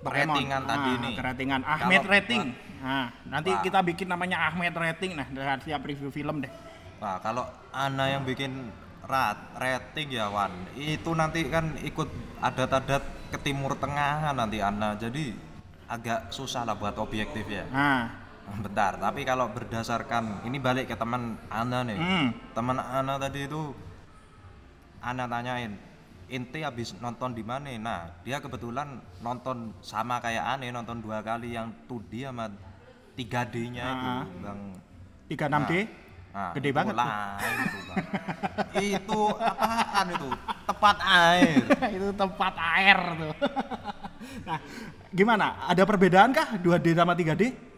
ratingan 0.04 0.62
nah, 0.64 0.70
tadi 0.76 0.92
nih. 1.00 1.16
Ratingan 1.18 1.62
Ahmed 1.64 2.02
kalau, 2.04 2.14
rating. 2.14 2.44
Nah, 2.84 3.08
nanti 3.28 3.52
wah. 3.56 3.64
kita 3.64 3.80
bikin 3.80 4.08
namanya 4.12 4.38
Ahmed 4.52 4.76
rating 4.76 5.16
nah 5.16 5.28
dengan 5.28 5.58
siap 5.64 5.82
review 5.88 6.12
film 6.12 6.44
deh. 6.44 6.52
Wah, 7.00 7.20
kalau 7.24 7.48
Ana 7.72 8.12
yang 8.12 8.24
bikin 8.28 8.72
rat 9.04 9.40
rating 9.60 10.16
ya 10.16 10.32
Wan, 10.32 10.52
itu 10.80 11.12
nanti 11.12 11.44
kan 11.52 11.76
ikut 11.84 12.08
adat-adat 12.40 13.04
ke 13.32 13.38
timur 13.44 13.76
tengah 13.80 14.32
nanti 14.36 14.60
Ana. 14.60 14.96
Jadi 15.00 15.36
agak 15.88 16.32
susah 16.32 16.68
lah 16.68 16.76
buat 16.76 17.00
objektif 17.00 17.48
ya. 17.48 17.66
Nah. 17.72 18.04
Bentar, 18.64 19.00
tapi 19.00 19.24
kalau 19.24 19.48
berdasarkan 19.56 20.44
ini 20.44 20.60
balik 20.60 20.92
ke 20.92 20.96
teman 21.00 21.40
Ana 21.48 21.80
nih. 21.88 21.96
Hmm. 21.96 22.28
Teman 22.52 22.76
Ana 22.76 23.16
tadi 23.16 23.48
itu 23.48 23.72
Ana 25.04 25.28
tanyain, 25.28 25.76
inti 26.32 26.64
habis 26.64 26.96
nonton 27.04 27.36
di 27.36 27.44
mana? 27.44 27.68
Nah 27.76 28.08
dia 28.24 28.40
kebetulan 28.40 29.04
nonton 29.20 29.76
sama 29.84 30.24
kayak 30.24 30.56
aneh 30.56 30.72
nonton 30.72 31.04
dua 31.04 31.20
kali 31.20 31.52
yang 31.60 31.76
2D 31.92 32.32
sama 32.32 32.48
3D 33.20 33.56
nya 33.76 33.86
itu 33.92 34.08
ah. 34.08 34.24
bang. 34.40 34.60
36D 35.28 35.44
nah, 35.44 35.60
nah, 36.32 36.52
gede 36.56 36.70
banget 36.72 36.96
lain 36.96 37.58
itu 37.68 37.80
bang. 37.84 37.98
Itu 38.80 39.22
apaan 39.36 40.08
itu? 40.08 40.30
Tepat 40.64 40.98
air. 41.04 41.64
Itu 42.00 42.08
tempat 42.16 42.54
air 42.56 43.00
tuh. 43.20 43.36
Nah 44.48 44.56
gimana? 45.12 45.68
Ada 45.68 45.84
perbedaan 45.84 46.32
kah 46.32 46.56
2D 46.56 46.96
sama 46.96 47.12
3D 47.12 47.73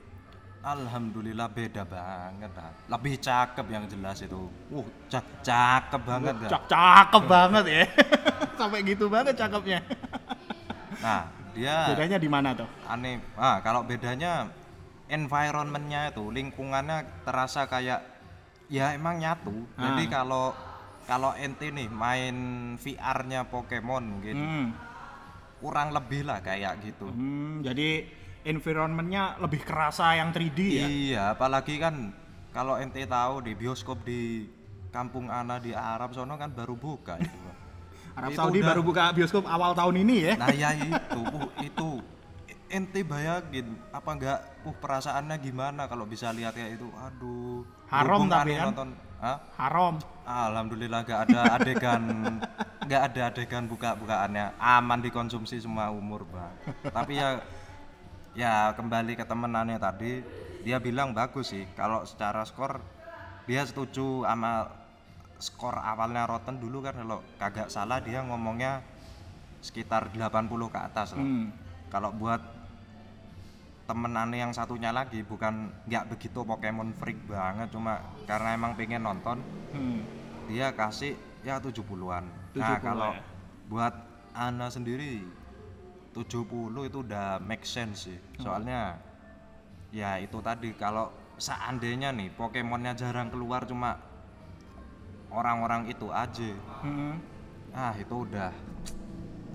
Alhamdulillah 0.65 1.45
beda 1.45 1.85
banget 1.85 2.49
lah. 2.57 2.73
Lebih 2.89 3.21
cakep 3.21 3.65
yang 3.69 3.85
jelas 3.85 4.17
itu. 4.25 4.49
Uh, 4.73 4.81
cak 5.05 5.45
cakep 5.45 6.01
banget. 6.01 6.33
Cak 6.49 6.63
cakep 6.65 7.23
banget 7.29 7.65
ya. 7.69 7.83
Sampai 8.59 8.81
gitu 8.81 9.05
banget 9.05 9.37
cakepnya. 9.37 9.85
nah, 11.05 11.29
dia 11.53 11.93
bedanya 11.93 12.17
di 12.17 12.25
mana 12.25 12.57
tuh? 12.57 12.65
Aneh. 12.89 13.21
Ah, 13.37 13.61
kalau 13.61 13.85
bedanya 13.85 14.49
environmentnya 15.05 16.09
itu 16.09 16.33
lingkungannya 16.33 17.21
terasa 17.21 17.69
kayak 17.69 18.01
ya 18.65 18.97
emang 18.97 19.21
nyatu. 19.21 19.69
Ah. 19.77 19.93
Jadi 19.93 20.09
kalau 20.09 20.57
kalau 21.05 21.37
ente 21.37 21.69
nih 21.69 21.93
main 21.93 22.35
VR-nya 22.81 23.45
Pokemon 23.53 24.03
mungkin. 24.17 24.37
Hmm. 24.41 24.67
kurang 25.55 25.95
lebih 25.95 26.27
lah 26.27 26.43
kayak 26.43 26.83
gitu 26.83 27.09
hmm, 27.09 27.63
jadi 27.63 28.05
environmentnya 28.45 29.41
lebih 29.41 29.65
kerasa 29.65 30.13
yang 30.15 30.29
3D 30.29 30.59
ya? 30.61 30.85
Iya 30.85 31.23
apalagi 31.33 31.81
kan 31.81 32.13
kalau 32.53 32.77
ente 32.77 33.03
tahu 33.03 33.43
di 33.43 33.57
bioskop 33.57 34.05
di 34.05 34.47
kampung 34.93 35.27
Ana 35.27 35.59
di 35.59 35.75
Arab 35.75 36.15
sono 36.15 36.37
kan 36.39 36.53
baru 36.53 36.77
buka 36.77 37.19
itu. 37.19 37.35
Arab 38.15 38.31
itu 38.31 38.39
Saudi 38.39 38.63
udah, 38.63 38.69
baru 38.71 38.81
buka 38.85 39.11
bioskop 39.11 39.43
awal 39.43 39.75
tahun 39.75 40.07
ini 40.07 40.15
ya? 40.31 40.33
Nah 40.39 40.53
ya 40.55 40.71
itu 40.71 41.19
uh, 41.19 41.49
itu. 41.59 41.99
Ente 42.65 43.05
bayangin 43.05 43.77
apa 43.93 44.09
enggak 44.15 44.39
uh 44.65 44.75
perasaannya 44.81 45.35
gimana 45.37 45.85
kalau 45.85 46.07
bisa 46.07 46.31
lihat 46.31 46.55
kayak 46.55 46.79
itu? 46.79 46.87
Aduh 46.95 47.67
haram 47.91 48.25
tapi 48.29 48.55
kan? 48.55 48.71
nonton 48.71 48.89
Hah? 49.19 49.37
haram. 49.59 49.95
Alhamdulillah 50.25 51.01
enggak 51.03 51.19
ada 51.29 51.41
adegan 51.59 52.03
enggak 52.87 53.01
ada 53.11 53.21
adegan 53.33 53.63
buka-bukaannya. 53.67 54.55
Aman 54.57 55.03
dikonsumsi 55.03 55.59
semua 55.59 55.91
umur 55.91 56.23
bang. 56.29 56.55
Tapi 56.89 57.19
ya 57.19 57.43
ya 58.35 58.75
kembali 58.75 59.15
ke 59.15 59.23
temenannya 59.23 59.79
tadi 59.79 60.19
dia 60.61 60.77
bilang 60.83 61.15
bagus 61.15 61.55
sih 61.55 61.63
kalau 61.73 62.03
secara 62.03 62.43
skor 62.43 62.83
dia 63.47 63.63
setuju 63.63 64.27
sama 64.27 64.67
skor 65.39 65.75
awalnya 65.79 66.27
Rotten 66.27 66.59
dulu 66.59 66.83
kan 66.83 66.95
kalau 66.99 67.19
kagak 67.39 67.67
salah 67.71 68.03
dia 68.03 68.23
ngomongnya 68.23 68.83
sekitar 69.65 70.13
80 70.13 70.21
ke 70.69 70.79
atas 70.79 71.17
lah. 71.17 71.25
Hmm. 71.25 71.49
Kalau 71.89 72.13
buat 72.13 72.41
temenannya 73.85 74.49
yang 74.49 74.53
satunya 74.53 74.89
lagi 74.89 75.21
bukan 75.21 75.69
nggak 75.85 76.09
begitu 76.09 76.41
Pokemon 76.41 76.97
freak 76.97 77.21
banget 77.29 77.69
cuma 77.69 78.01
karena 78.25 78.57
emang 78.57 78.73
pengen 78.73 79.05
nonton 79.05 79.37
hmm. 79.77 80.01
dia 80.49 80.73
kasih 80.73 81.13
ya 81.45 81.61
70-an 81.61 82.25
70 82.57 82.65
nah 82.65 82.81
kalau 82.81 83.13
ya? 83.13 83.21
buat 83.69 83.93
Ana 84.33 84.73
sendiri 84.73 85.21
70 86.15 86.87
itu 86.87 86.97
udah 87.03 87.43
make 87.43 87.67
sense 87.67 88.07
sih 88.07 88.15
hmm. 88.15 88.39
soalnya 88.39 88.95
ya 89.91 90.15
itu 90.23 90.39
tadi 90.39 90.71
kalau 90.79 91.11
seandainya 91.35 92.15
nih 92.15 92.31
Pokemonnya 92.31 92.95
jarang 92.95 93.27
keluar 93.27 93.67
cuma 93.67 93.99
orang-orang 95.27 95.91
itu 95.91 96.07
aja 96.07 96.55
hmm. 96.87 97.13
ah 97.75 97.93
itu 97.99 98.15
udah 98.15 98.55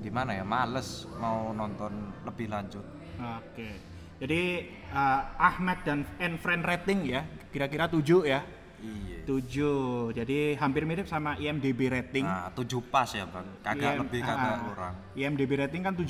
gimana 0.05 0.37
ya 0.37 0.45
males 0.45 1.09
mau 1.17 1.57
nonton 1.57 2.13
lebih 2.29 2.53
lanjut 2.53 2.85
oke 3.17 3.57
okay. 3.57 3.91
Jadi 4.21 4.69
uh, 4.93 5.23
Ahmad 5.41 5.81
dan 5.81 6.05
and 6.21 6.37
friend 6.37 6.61
rating 6.61 7.09
ya, 7.09 7.25
kira-kira 7.49 7.89
7 7.89 8.05
ya. 8.29 8.45
Iya. 8.81 9.19
7. 9.29 10.17
Jadi 10.17 10.57
hampir 10.57 10.83
mirip 10.89 11.07
sama 11.07 11.37
IMDb 11.37 11.93
rating. 11.93 12.25
Nah, 12.25 12.51
7 12.53 12.81
pas 12.81 13.09
ya, 13.13 13.29
Bang. 13.29 13.47
Kagak 13.61 13.93
IM, 13.95 14.01
lebih 14.05 14.21
kagak 14.25 14.57
uh, 14.57 14.61
kurang. 14.67 14.95
IMDb 15.15 15.51
rating 15.61 15.83
kan 15.85 15.95
7,1. 15.95 16.09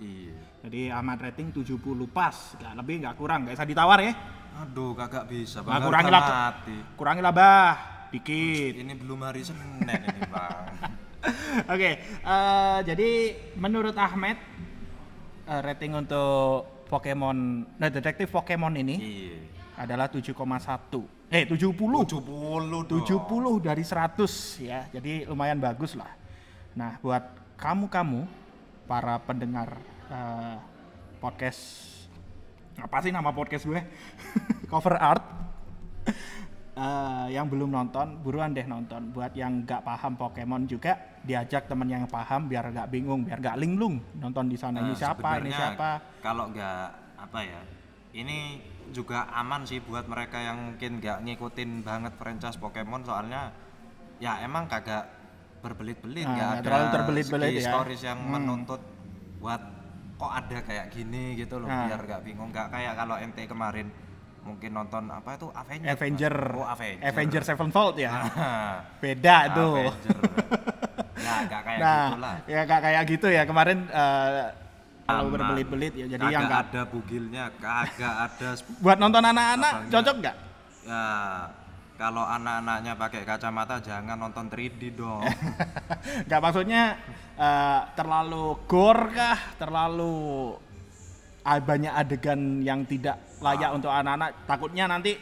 Iya. 0.00 0.36
Jadi 0.60 0.80
Ahmad 0.92 1.18
rating 1.20 1.48
70 1.50 1.74
pas, 2.10 2.36
enggak 2.56 2.74
lebih 2.78 2.94
enggak 3.02 3.16
kurang, 3.18 3.38
enggak 3.44 3.56
usah 3.58 3.68
ditawar 3.68 3.98
ya. 4.00 4.12
Aduh, 4.62 4.92
kagak 4.94 5.24
bisa, 5.26 5.60
Bang. 5.60 5.72
Nah, 5.78 5.80
kurangi 5.86 6.10
lah. 6.10 6.22
Kurangi 6.94 7.22
lah, 7.22 7.32
Bah. 7.34 7.74
Dikit. 8.10 8.74
Ini 8.74 8.92
belum 8.98 9.22
hari 9.22 9.42
Senin 9.46 9.82
ini, 9.82 10.22
Bang. 10.30 10.66
Oke, 11.68 11.68
okay, 11.68 11.94
uh, 12.24 12.32
eh, 12.32 12.78
jadi 12.88 13.10
menurut 13.60 13.92
Ahmed 13.92 14.40
uh, 15.44 15.60
rating 15.60 15.92
untuk 15.92 16.80
Pokemon 16.90 17.66
nah 17.78 17.86
detektif 17.86 18.34
Pokemon 18.34 18.74
ini 18.78 18.96
iya. 18.98 19.38
adalah 19.78 20.10
7,1 20.10 21.19
eh 21.30 21.46
70 21.46 21.78
70 21.78 22.10
dong. 22.10 23.06
70 23.06 23.62
dari 23.62 23.86
100 23.86 24.66
ya. 24.66 24.80
Jadi 24.90 25.30
lumayan 25.30 25.62
bagus 25.62 25.94
lah. 25.94 26.10
Nah 26.74 26.98
buat 26.98 27.22
kamu-kamu 27.54 28.26
para 28.90 29.14
pendengar 29.22 29.78
uh, 30.10 30.58
podcast 31.22 31.86
apa 32.82 32.98
sih 32.98 33.14
nama 33.14 33.30
podcast 33.30 33.62
gue? 33.62 33.78
Cover 34.70 34.98
art. 34.98 35.22
Uh, 36.80 37.28
yang 37.28 37.44
belum 37.44 37.68
nonton 37.70 38.18
buruan 38.26 38.50
deh 38.50 38.66
nonton. 38.66 39.14
Buat 39.14 39.30
yang 39.38 39.62
nggak 39.62 39.86
paham 39.86 40.18
Pokemon 40.18 40.66
juga 40.66 40.98
diajak 41.22 41.70
temen 41.70 41.86
yang 41.86 42.10
paham 42.10 42.50
biar 42.50 42.74
nggak 42.74 42.90
bingung 42.90 43.22
biar 43.22 43.38
nggak 43.38 43.58
linglung. 43.62 44.02
Nonton 44.18 44.50
di 44.50 44.58
sana 44.58 44.82
uh, 44.82 44.84
ini 44.88 44.98
siapa 44.98 45.38
ini 45.38 45.54
siapa. 45.54 46.18
kalau 46.18 46.50
nggak 46.50 46.82
apa 47.20 47.38
ya 47.44 47.60
ini 48.16 48.58
juga 48.90 49.30
aman 49.32 49.64
sih 49.64 49.80
buat 49.80 50.06
mereka 50.10 50.38
yang 50.42 50.74
mungkin 50.74 50.98
nggak 50.98 51.18
ngikutin 51.26 51.86
banget 51.86 52.12
franchise 52.18 52.58
Pokemon 52.58 53.06
soalnya 53.06 53.54
ya 54.20 54.42
emang 54.44 54.68
kagak 54.68 55.08
berbelit-belit 55.60 56.26
nah, 56.26 56.34
nggak 56.34 56.48
nah, 56.48 56.56
ada 56.56 56.64
terlalu 56.64 56.86
terbelit-belit 56.92 57.52
ya. 57.60 57.70
stories 57.72 58.02
yang 58.04 58.18
hmm. 58.20 58.32
menuntut 58.32 58.82
buat 59.40 59.62
kok 60.20 60.32
ada 60.36 60.58
kayak 60.60 60.86
gini 60.92 61.32
gitu 61.32 61.56
loh 61.56 61.68
nah. 61.68 61.88
biar 61.88 62.00
nggak 62.04 62.22
bingung. 62.28 62.52
Nggak 62.52 62.68
kayak 62.68 62.92
kalau 62.92 63.16
MT 63.16 63.38
kemarin 63.48 63.88
mungkin 64.44 64.70
nonton 64.72 65.04
apa 65.08 65.36
itu 65.36 65.48
Avenger. 65.52 65.88
Avenger. 65.88 66.34
Oh, 66.56 66.66
Avenger, 66.68 67.04
Avenger 67.08 67.42
Sevenfold 67.44 67.96
ya? 67.96 68.12
Beda 69.04 69.36
tuh. 69.52 69.88
Ya 71.20 71.34
gak 71.44 71.62
kayak 71.62 71.80
nah, 71.80 72.06
gitulah. 72.08 72.36
ya 72.48 72.60
gak 72.64 72.80
kayak 72.80 73.02
gitu 73.08 73.28
ya. 73.28 73.42
Kemarin 73.44 73.78
uh, 73.92 74.48
kalau 75.10 75.30
berbelit-belit 75.34 75.92
ya 75.98 76.06
jadi 76.14 76.24
yang 76.30 76.46
gak 76.46 76.62
ada 76.70 76.82
bugilnya 76.86 77.44
kagak 77.58 78.14
ada 78.30 78.48
buat 78.84 78.98
nonton 79.02 79.22
anak-anak 79.26 79.72
cocok 79.90 80.16
nggak? 80.22 80.36
Ya 80.86 81.04
kalau 82.00 82.24
anak-anaknya 82.24 82.96
pakai 82.96 83.28
kacamata 83.28 83.76
jangan 83.84 84.16
nonton 84.16 84.48
3D 84.48 84.96
dong. 84.96 85.20
Nggak 86.26 86.40
maksudnya 86.40 86.96
uh, 87.36 87.92
terlalu 87.92 88.56
gore 88.64 89.12
kah? 89.12 89.36
Terlalu 89.60 90.56
banyak 91.44 91.92
adegan 91.92 92.64
yang 92.64 92.88
tidak 92.88 93.20
layak 93.44 93.68
ah. 93.68 93.76
untuk 93.76 93.92
anak-anak? 93.92 94.48
Takutnya 94.48 94.88
nanti 94.88 95.12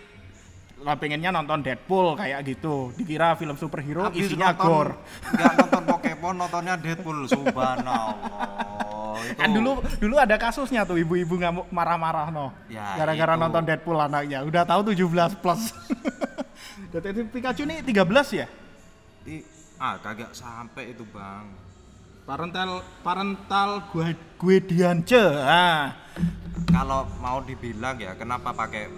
pengennya 0.79 1.35
nonton 1.35 1.67
Deadpool 1.67 2.15
kayak 2.15 2.47
gitu. 2.47 2.95
Dikira 2.95 3.35
film 3.35 3.59
superhero 3.59 4.07
Habis 4.07 4.31
isinya 4.31 4.55
nonton, 4.55 4.63
gore. 4.71 4.95
nggak 5.35 5.53
nonton 5.59 5.83
Pokemon 5.91 6.35
nontonnya 6.39 6.75
Deadpool. 6.79 7.27
Subhanallah 7.27 8.88
itu. 9.25 9.39
kan 9.39 9.51
dulu 9.51 9.83
dulu 9.99 10.15
ada 10.19 10.37
kasusnya 10.37 10.83
tuh 10.87 10.99
ibu-ibu 11.01 11.35
nggak 11.39 11.73
marah-marah 11.73 12.29
no. 12.31 12.55
Ya, 12.71 12.95
gara-gara 12.99 13.35
nonton 13.35 13.63
Deadpool 13.65 13.99
anaknya. 13.99 14.45
Udah 14.45 14.63
tahu 14.67 14.95
17 14.95 15.43
plus. 15.43 15.75
Detektif 16.93 17.29
Pikachu 17.29 17.63
ini 17.69 17.85
13 17.85 18.41
ya? 18.41 18.47
Di, 19.25 19.45
ah 19.77 20.01
kagak 20.01 20.33
sampai 20.33 20.97
itu 20.97 21.05
bang. 21.11 21.47
Parental 22.29 22.85
parental 23.01 23.89
gue 23.93 24.13
gue 24.37 24.57
diance 24.61 25.17
ah. 25.41 25.97
Kalau 26.69 27.09
mau 27.25 27.41
dibilang 27.41 27.97
ya 27.97 28.13
kenapa 28.17 28.53
pakai 28.53 28.89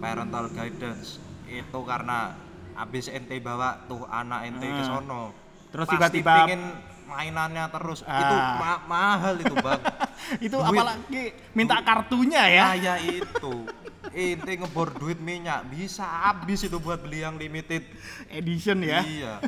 parental 0.00 0.48
guidance? 0.52 1.20
Itu 1.48 1.84
karena 1.84 2.36
habis 2.78 3.10
ente 3.10 3.36
bawa 3.42 3.84
tuh 3.90 4.06
anak 4.06 4.46
ente 4.48 4.66
hmm. 4.70 4.76
ke 4.78 4.82
sono. 4.86 5.22
Terus 5.68 5.86
tiba-tiba 5.90 6.48
ingin 6.48 6.62
mainannya 7.08 7.64
terus. 7.72 8.04
Ah. 8.04 8.20
itu 8.20 8.36
ma 8.60 8.72
mahal 8.84 9.34
itu 9.40 9.54
bang. 9.56 9.82
Itu 10.44 10.60
duit. 10.60 10.68
apalagi 10.76 11.24
minta 11.56 11.80
kartunya 11.80 12.42
ya. 12.52 12.64
Nah, 12.68 12.76
ya 12.76 12.94
itu. 13.00 13.64
Ente 14.12 14.60
ngebor 14.60 14.92
duit 15.00 15.16
minyak. 15.16 15.64
Bisa 15.72 16.04
habis 16.04 16.68
itu 16.68 16.76
buat 16.76 17.00
beli 17.00 17.24
yang 17.24 17.40
limited. 17.40 17.88
Edition 18.28 18.84
ya. 18.84 19.00
Iya. 19.00 19.34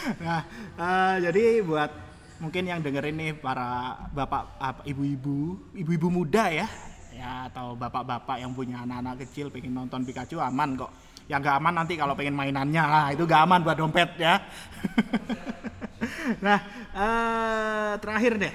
Nah 0.00 0.48
uh, 0.80 1.20
jadi 1.20 1.60
buat 1.60 1.92
mungkin 2.40 2.64
yang 2.64 2.80
dengerin 2.80 3.20
nih 3.20 3.32
para 3.36 4.00
bapak 4.16 4.80
ibu-ibu 4.88 5.60
ibu-ibu 5.76 6.08
muda 6.08 6.48
ya. 6.48 6.64
Ya 7.12 7.52
atau 7.52 7.76
bapak-bapak 7.76 8.40
yang 8.40 8.56
punya 8.56 8.80
anak-anak 8.80 9.28
kecil 9.28 9.52
pengen 9.52 9.76
nonton 9.76 10.08
Pikachu 10.08 10.40
aman 10.40 10.72
kok. 10.72 10.88
Yang 11.28 11.52
gak 11.52 11.56
aman 11.60 11.74
nanti 11.84 12.00
kalau 12.00 12.16
pengen 12.16 12.32
mainannya. 12.32 12.80
Lah 12.80 13.06
itu 13.12 13.28
gak 13.28 13.44
aman 13.44 13.60
buat 13.60 13.76
dompet 13.76 14.16
ya 14.16 14.40
nah 16.46 16.58
uh, 16.94 17.92
terakhir 18.00 18.32
deh. 18.38 18.54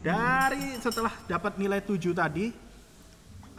Dari 0.00 0.80
setelah 0.80 1.12
dapat 1.28 1.60
nilai 1.60 1.84
7 1.84 2.00
tadi 2.16 2.48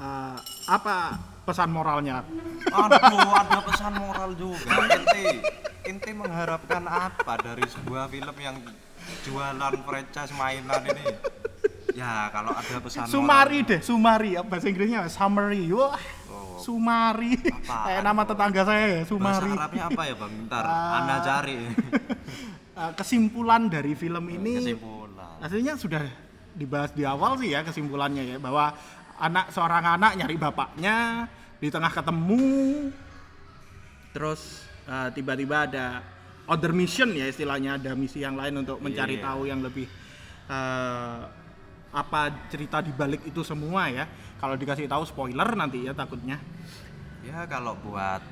uh, 0.02 0.38
apa 0.65 1.21
pesan 1.45 1.69
moralnya? 1.69 2.26
Aduh 2.69 3.30
ada 3.38 3.60
pesan 3.62 3.93
moral 4.02 4.34
juga. 4.34 4.89
Inti 4.89 5.26
inti 5.86 6.12
mengharapkan 6.13 6.86
apa 6.86 7.38
dari 7.41 7.65
sebuah 7.69 8.10
film 8.10 8.36
yang 8.41 8.58
jualan 9.26 9.76
franchise 9.86 10.34
mainan 10.34 10.82
ini? 10.89 11.06
Ya 11.91 12.32
kalau 12.32 12.56
ada 12.56 12.78
pesan 12.80 13.06
Sumari 13.06 13.62
moral, 13.62 13.69
deh 13.69 13.80
Sumari. 13.84 14.30
Bahasa 14.41 14.67
Inggrisnya? 14.71 15.06
Summary. 15.12 15.69
Wah 15.76 16.00
oh. 16.32 16.58
Sumari. 16.58 17.36
Kayak 17.67 18.02
nama 18.02 18.21
tetangga 18.24 18.62
saya 18.63 18.86
ya 18.97 19.02
Sumari. 19.06 19.50
Bahasa 19.50 19.62
Arabnya 19.62 19.84
apa 19.91 20.02
ya 20.08 20.15
bang? 20.15 20.34
Ntar 20.47 20.63
uh, 20.63 20.97
anda 20.97 21.15
cari 21.21 21.58
uh, 22.76 22.92
kesimpulan 22.96 23.68
dari 23.72 23.94
film 23.96 24.26
ini 24.30 24.54
kesimpulan 24.60 25.40
aslinya 25.42 25.74
sudah 25.80 26.04
dibahas 26.54 26.92
di 26.92 27.08
awal 27.08 27.40
sih 27.40 27.56
ya 27.56 27.64
kesimpulannya 27.64 28.36
ya 28.36 28.38
bahwa 28.38 28.76
anak 29.22 29.54
seorang 29.54 29.98
anak 29.98 30.20
nyari 30.20 30.36
bapaknya 30.36 31.26
di 31.62 31.70
tengah 31.70 31.90
ketemu 31.94 32.90
terus 34.12 34.66
uh, 34.90 35.08
tiba-tiba 35.14 35.70
ada 35.70 36.04
other 36.50 36.76
mission 36.76 37.16
ya 37.16 37.30
istilahnya 37.30 37.80
ada 37.80 37.96
misi 37.96 38.20
yang 38.20 38.36
lain 38.36 38.60
untuk 38.60 38.84
mencari 38.84 39.22
yeah. 39.22 39.26
tahu 39.30 39.42
yang 39.48 39.64
lebih 39.64 39.88
uh, 40.52 41.24
apa 41.92 42.48
cerita 42.48 42.80
di 42.80 42.92
balik 42.96 43.28
itu 43.28 43.44
semua 43.44 43.92
ya. 43.92 44.08
Kalau 44.40 44.56
dikasih 44.56 44.88
tahu 44.88 45.04
spoiler 45.06 45.48
nanti 45.54 45.86
ya 45.86 45.94
takutnya. 45.94 46.40
Ya 47.22 47.46
kalau 47.46 47.78
buat 47.78 48.24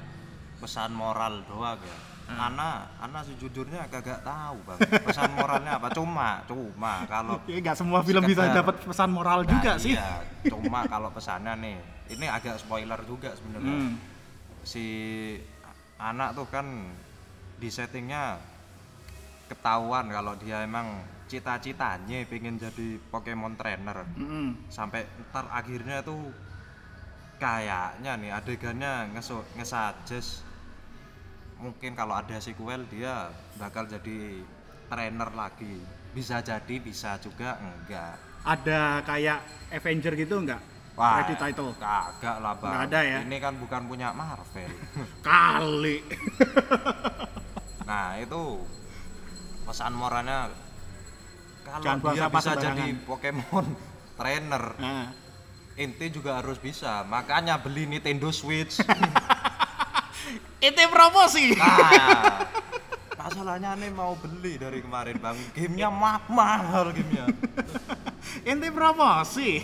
pesan 0.64 0.96
moral 0.96 1.46
doang 1.46 1.78
ya. 1.80 1.98
Hmm. 2.30 2.54
Ana, 2.54 2.86
Ana 3.02 3.26
sejujurnya 3.26 3.90
agak 3.90 4.22
tahu 4.22 4.58
bang. 4.70 4.80
Pesan 5.02 5.34
moralnya 5.34 5.82
apa? 5.82 5.90
Cuma, 5.90 6.46
cuma 6.46 7.04
kalau 7.10 7.42
ya 7.50 7.58
nggak 7.58 7.78
semua 7.78 8.06
film 8.06 8.22
bisa 8.22 8.46
dapat 8.54 8.78
pesan 8.86 9.10
moral 9.10 9.42
nah, 9.42 9.50
juga 9.50 9.72
iya, 9.82 9.82
sih. 9.82 9.94
Cuma 10.46 10.86
kalau 10.86 11.10
pesannya 11.10 11.58
nih, 11.58 11.78
ini 12.14 12.26
agak 12.30 12.62
spoiler 12.62 13.02
juga 13.10 13.34
sebenarnya. 13.34 13.74
Hmm. 13.74 13.98
Si 14.62 14.86
anak 15.98 16.38
tuh 16.38 16.48
kan 16.48 16.66
di 17.60 17.68
settingnya 17.68 18.40
ketahuan 19.52 20.08
kalau 20.08 20.38
dia 20.38 20.64
emang 20.64 21.02
cita-citanya 21.30 22.26
pengen 22.26 22.58
jadi 22.58 22.98
Pokemon 23.14 23.54
trainer 23.54 24.02
mm-hmm. 24.18 24.72
sampai 24.74 25.06
ntar 25.30 25.46
akhirnya 25.54 26.02
tuh 26.02 26.34
kayaknya 27.38 28.18
nih 28.18 28.32
adegannya 28.34 29.14
ngeso 29.14 29.46
ngesajes 29.54 30.42
mungkin 31.60 31.92
kalau 31.94 32.16
ada 32.16 32.40
sequel 32.40 32.88
dia 32.88 33.30
bakal 33.60 33.86
jadi 33.86 34.42
trainer 34.88 35.30
lagi. 35.36 35.80
Bisa 36.16 36.42
jadi 36.42 36.76
bisa 36.82 37.20
juga 37.22 37.60
enggak. 37.62 38.18
Ada 38.48 39.04
kayak 39.06 39.40
Avenger 39.70 40.16
gitu 40.18 40.42
enggak? 40.42 40.64
Wah, 41.00 41.24
credit 41.24 41.40
title. 41.40 41.72
kagak 41.80 42.38
lah 42.44 42.54
bang. 42.60 42.72
Nggak 42.76 42.84
ada 42.92 43.00
ya? 43.08 43.20
Ini 43.24 43.38
kan 43.40 43.54
bukan 43.56 43.82
punya 43.88 44.12
Marvel. 44.12 44.72
Kali. 45.28 45.98
Nah 47.90 48.22
itu 48.22 48.62
pesan 49.66 49.98
moralnya 49.98 50.54
kalau 51.66 52.14
dia 52.14 52.30
bisa 52.30 52.54
jadi 52.54 52.94
Pokemon 53.02 53.66
trainer 54.22 54.64
nah. 54.78 55.10
inti 55.74 56.14
juga 56.14 56.38
harus 56.38 56.62
bisa. 56.62 57.02
Makanya 57.10 57.58
beli 57.58 57.90
Nintendo 57.90 58.30
Switch 58.30 58.78
itu 60.60 60.84
promosi. 60.92 61.56
Nah 61.56 62.60
masalahnya 63.30 63.78
nih 63.78 63.92
mau 63.94 64.18
beli 64.18 64.58
dari 64.58 64.82
kemarin 64.82 65.16
bang. 65.22 65.38
Gamenya 65.54 65.90
mah 65.94 66.18
mahal 66.34 66.90
gamenya. 66.90 67.30
Inti 68.42 68.70
promosi. 68.74 69.62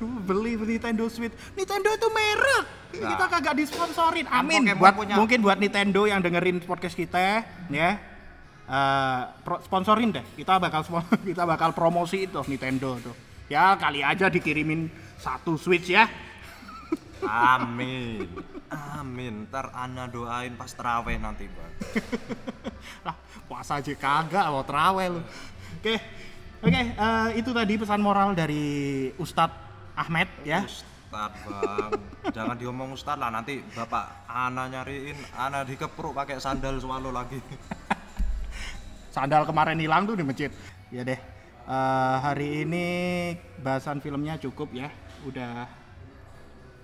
Beli 0.00 0.56
Nintendo 0.56 1.04
Switch. 1.12 1.36
Nintendo 1.52 1.92
itu 1.92 2.08
merek. 2.08 2.64
Nah. 2.94 3.10
kita 3.12 3.24
kagak 3.28 3.54
disponsorin. 3.60 4.24
Kan 4.24 4.40
amin. 4.40 4.72
Buat 4.80 4.94
punya... 4.96 5.14
mungkin 5.20 5.38
buat 5.44 5.60
Nintendo 5.60 6.08
yang 6.08 6.24
dengerin 6.24 6.64
podcast 6.64 6.96
kita 6.96 7.44
ya. 7.68 8.00
Uh, 8.64 9.28
sponsorin 9.68 10.08
deh. 10.08 10.24
Kita 10.32 10.56
bakal 10.56 10.80
kita 11.28 11.44
bakal 11.44 11.76
promosi 11.76 12.24
itu 12.24 12.40
Nintendo 12.48 12.96
tuh. 13.04 13.14
Ya 13.52 13.76
kali 13.76 14.00
aja 14.00 14.32
dikirimin 14.32 14.88
satu 15.20 15.60
Switch 15.60 15.92
ya 15.92 16.08
amin. 17.28 18.28
Amin. 18.70 19.34
Ntar 19.48 19.72
Ana 19.72 20.08
doain 20.08 20.52
pas 20.54 20.70
terawih 20.70 21.16
nanti 21.18 21.48
bang 21.48 21.72
lah 23.06 23.16
puasa 23.46 23.80
aja 23.80 23.92
kagak 23.94 24.46
mau 24.50 24.64
terawih 24.64 25.18
lu. 25.18 25.20
Oke 25.20 25.28
okay. 25.80 25.98
oke 26.64 26.70
okay, 26.70 26.84
uh, 26.96 27.28
eh, 27.30 27.40
itu 27.42 27.50
tadi 27.50 27.74
pesan 27.76 28.00
moral 28.00 28.32
dari 28.32 28.64
Ustadz 29.20 29.56
Ahmed 29.98 30.28
ya. 30.46 30.64
Ustadz 30.64 31.44
bang. 31.46 31.90
Jangan 32.32 32.56
diomong 32.56 32.96
Ustadz 32.96 33.20
lah 33.20 33.30
nanti 33.30 33.60
bapak 33.74 34.26
Ana 34.30 34.66
nyariin 34.70 35.16
Ana 35.36 35.62
dikepruk 35.62 36.16
pakai 36.16 36.40
sandal 36.40 36.80
swallow 36.80 37.12
lagi. 37.12 37.38
Sandal 39.14 39.46
kemarin 39.46 39.78
hilang 39.78 40.10
tuh 40.10 40.18
di 40.18 40.26
masjid. 40.26 40.50
Ya 40.90 41.06
deh 41.06 41.34
uh, 41.68 42.16
hari 42.20 42.64
ini 42.66 42.86
bahasan 43.60 44.00
filmnya 44.00 44.36
cukup 44.40 44.72
ya. 44.72 44.88
Udah 45.24 45.83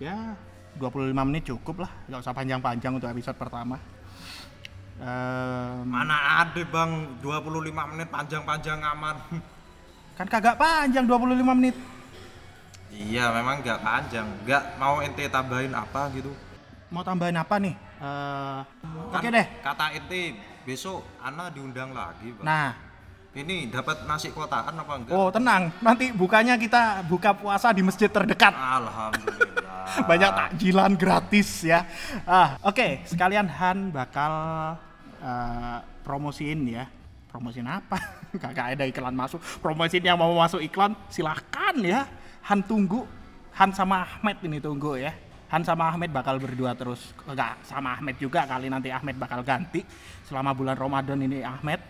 ya 0.01 0.35
25 0.81 1.13
menit 1.29 1.45
cukup 1.53 1.85
lah. 1.85 1.91
Nggak 2.09 2.21
usah 2.25 2.35
panjang-panjang 2.35 2.93
untuk 2.97 3.11
episode 3.13 3.37
pertama. 3.37 3.77
Um, 5.01 5.89
mana 5.89 6.45
ada 6.45 6.63
bang. 6.65 7.21
25 7.21 7.91
menit 7.97 8.09
panjang-panjang 8.09 8.79
aman. 8.81 9.17
Kan 10.17 10.27
kagak 10.29 10.57
panjang 10.61 11.05
25 11.05 11.59
menit. 11.59 11.77
Iya 12.91 13.31
memang 13.31 13.63
nggak 13.63 13.81
panjang. 13.81 14.27
Nggak 14.45 14.63
mau 14.81 14.99
ente 15.05 15.25
tambahin 15.29 15.73
apa 15.77 16.11
gitu. 16.17 16.33
Mau 16.91 17.05
tambahin 17.07 17.39
apa 17.39 17.55
nih? 17.61 17.75
Uh, 18.01 18.65
oke 19.13 19.21
okay 19.21 19.29
deh. 19.29 19.47
kata 19.61 19.93
ente 19.93 20.33
besok 20.65 21.05
Ana 21.21 21.53
diundang 21.53 21.93
lagi 21.93 22.33
Pak. 22.35 22.43
Nah, 22.43 22.73
ini 23.31 23.71
dapat 23.71 24.09
nasi 24.11 24.35
kotaan 24.35 24.75
apa 24.75 24.93
enggak? 24.99 25.15
Oh 25.15 25.31
tenang, 25.31 25.71
nanti 25.79 26.11
bukanya 26.11 26.59
kita 26.59 27.07
buka 27.07 27.31
puasa 27.31 27.71
di 27.71 27.85
masjid 27.85 28.11
terdekat. 28.11 28.51
Alhamdulillah. 28.51 29.70
Banyak 30.11 30.31
takjilan 30.31 30.93
gratis 30.99 31.65
ya. 31.65 31.87
Ah, 32.27 32.57
oke, 32.65 32.75
okay. 32.77 32.91
sekalian 33.07 33.47
Han 33.49 33.95
bakal 33.95 34.33
uh, 35.21 35.79
promosiin 36.03 36.67
ya. 36.69 36.85
Promosiin 37.31 37.67
apa? 37.69 37.99
Gak 38.43 38.79
ada 38.79 38.85
iklan 38.87 39.15
masuk. 39.15 39.39
Promosiin 39.63 40.03
yang 40.03 40.19
mau 40.19 40.33
masuk 40.35 40.59
iklan 40.63 40.97
silahkan 41.11 41.77
ya. 41.83 42.07
Han 42.51 42.65
tunggu. 42.65 43.07
Han 43.55 43.71
sama 43.75 44.07
Ahmed 44.07 44.41
ini 44.47 44.59
tunggu 44.59 44.99
ya. 44.99 45.15
Han 45.51 45.67
sama 45.67 45.91
Ahmed 45.91 46.15
bakal 46.15 46.39
berdua 46.39 46.79
terus 46.79 47.11
enggak 47.27 47.59
sama 47.67 47.99
Ahmed 47.99 48.15
juga 48.23 48.47
kali 48.47 48.71
nanti 48.71 48.95
Ahmed 48.95 49.19
bakal 49.19 49.43
ganti 49.43 49.83
selama 50.23 50.55
bulan 50.55 50.79
Ramadan 50.79 51.19
ini 51.27 51.43
Ahmed 51.43 51.83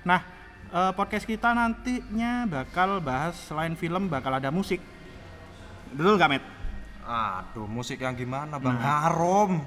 nah 0.00 0.24
eh, 0.72 0.92
podcast 0.96 1.28
kita 1.28 1.52
nantinya 1.52 2.48
bakal 2.48 3.04
bahas 3.04 3.36
selain 3.36 3.76
film 3.76 4.08
bakal 4.08 4.32
ada 4.32 4.48
musik 4.48 4.80
betul 5.92 6.16
gak 6.16 6.30
Met? 6.32 6.55
Aduh 7.06 7.70
musik 7.70 8.02
yang 8.02 8.18
gimana 8.18 8.58
bang? 8.58 8.74
Nah. 8.74 9.06
Harum. 9.06 9.62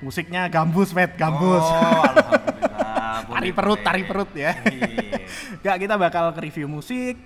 Musiknya 0.00 0.48
gambus 0.48 0.96
Met 0.96 1.14
gambus. 1.14 1.62
Oh 1.62 2.02
alhamdulillah. 2.02 2.96
Tari 3.38 3.50
perut 3.52 3.80
tari 3.82 4.02
perut 4.06 4.30
ya. 4.32 4.56
Iya. 4.66 5.20
Gak 5.60 5.76
kita 5.84 5.94
bakal 5.98 6.32
ke 6.32 6.40
review 6.48 6.70
musik. 6.70 7.18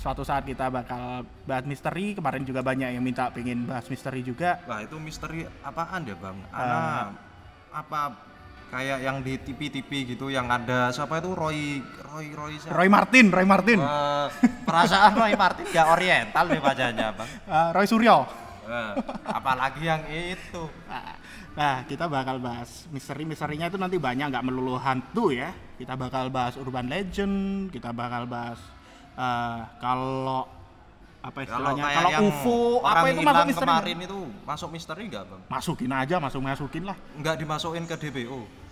Suatu 0.00 0.24
saat 0.24 0.44
kita 0.48 0.72
bakal 0.72 1.28
bahas 1.44 1.64
misteri. 1.68 2.16
Kemarin 2.16 2.42
juga 2.42 2.64
banyak 2.64 2.96
yang 2.96 3.04
minta 3.04 3.28
pengen 3.30 3.68
bahas 3.68 3.86
misteri 3.86 4.24
juga. 4.24 4.60
Wah 4.64 4.82
itu 4.82 4.96
misteri 4.98 5.44
apaan 5.62 6.08
ya 6.08 6.16
bang? 6.16 6.36
Uh, 6.48 6.58
uh, 6.58 7.04
apa 7.76 8.00
kayak 8.72 8.98
yang 9.06 9.22
di 9.22 9.38
TV-TV 9.38 10.16
gitu 10.16 10.32
yang 10.32 10.48
ada 10.48 10.90
siapa 10.90 11.20
itu? 11.20 11.30
Roy 11.36 11.84
Roy 12.08 12.26
Roy 12.32 12.52
siapa? 12.58 12.74
Roy 12.74 12.88
Martin 12.88 13.26
Roy 13.30 13.46
Martin. 13.46 13.78
Uh, 13.78 14.26
perasaan 14.64 15.12
Roy 15.14 15.36
Martin 15.36 15.64
gak 15.70 15.86
oriental 15.92 16.44
nih 16.48 16.60
wajahnya 16.60 17.06
bang. 17.14 17.28
Uh, 17.46 17.68
Roy 17.76 17.86
Suryo 17.86 18.43
uh, 18.66 18.92
apalagi 19.28 19.84
yang 19.84 20.02
itu. 20.10 20.64
Nah 21.54 21.86
kita 21.86 22.10
bakal 22.10 22.42
bahas 22.42 22.88
misteri-misterinya 22.90 23.70
itu 23.70 23.78
nanti 23.78 23.96
banyak 24.00 24.30
nggak 24.30 24.44
melulu 24.44 24.76
hantu 24.80 25.30
ya. 25.30 25.54
Kita 25.78 25.94
bakal 25.94 26.28
bahas 26.28 26.54
urban 26.58 26.88
legend 26.88 27.68
kita 27.70 27.94
bakal 27.94 28.26
bahas 28.26 28.60
uh, 29.14 29.68
kalau 29.78 30.48
apa 31.24 31.40
istilahnya 31.40 31.84
kalau, 31.88 32.10
UFO 32.28 32.58
apa 32.84 33.06
itu 33.08 33.20
masuk 33.24 33.46
misteri 33.48 33.64
kemarin 33.64 33.98
itu 34.04 34.18
masuk 34.44 34.68
misteri 34.68 35.02
enggak 35.08 35.24
bang? 35.24 35.40
Masukin 35.48 35.92
aja 35.96 36.16
masuk 36.20 36.40
masukin 36.44 36.84
lah. 36.84 36.96
Enggak 37.16 37.40
dimasukin 37.40 37.84
ke 37.88 37.96
DPO 37.96 38.64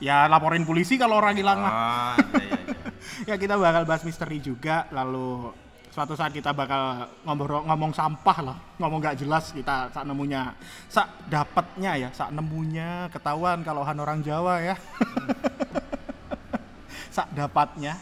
ya 0.00 0.26
laporin 0.26 0.64
polisi 0.64 0.96
kalau 0.96 1.20
orang 1.20 1.36
hilang 1.36 1.60
ah, 1.60 2.16
iya, 2.16 2.40
iya, 2.40 2.58
iya. 2.64 3.28
ya 3.30 3.34
kita 3.36 3.60
bakal 3.60 3.84
bahas 3.84 4.02
misteri 4.02 4.40
juga 4.40 4.88
lalu 4.90 5.52
suatu 5.90 6.14
saat 6.14 6.30
kita 6.30 6.54
bakal 6.54 7.06
ngomong 7.26 7.66
ngomong 7.66 7.92
sampah 7.94 8.38
lah 8.40 8.56
ngomong 8.78 9.02
nggak 9.02 9.18
jelas 9.26 9.50
kita 9.50 9.90
saat 9.90 10.06
nemunya 10.06 10.54
saat 10.86 11.10
dapatnya 11.26 11.98
ya 11.98 12.08
saat 12.14 12.30
nemunya 12.30 13.10
ketahuan 13.10 13.66
kalau 13.66 13.82
han 13.82 13.98
orang 13.98 14.22
Jawa 14.22 14.62
ya 14.62 14.78
saat 17.14 17.30
dapatnya 17.34 17.98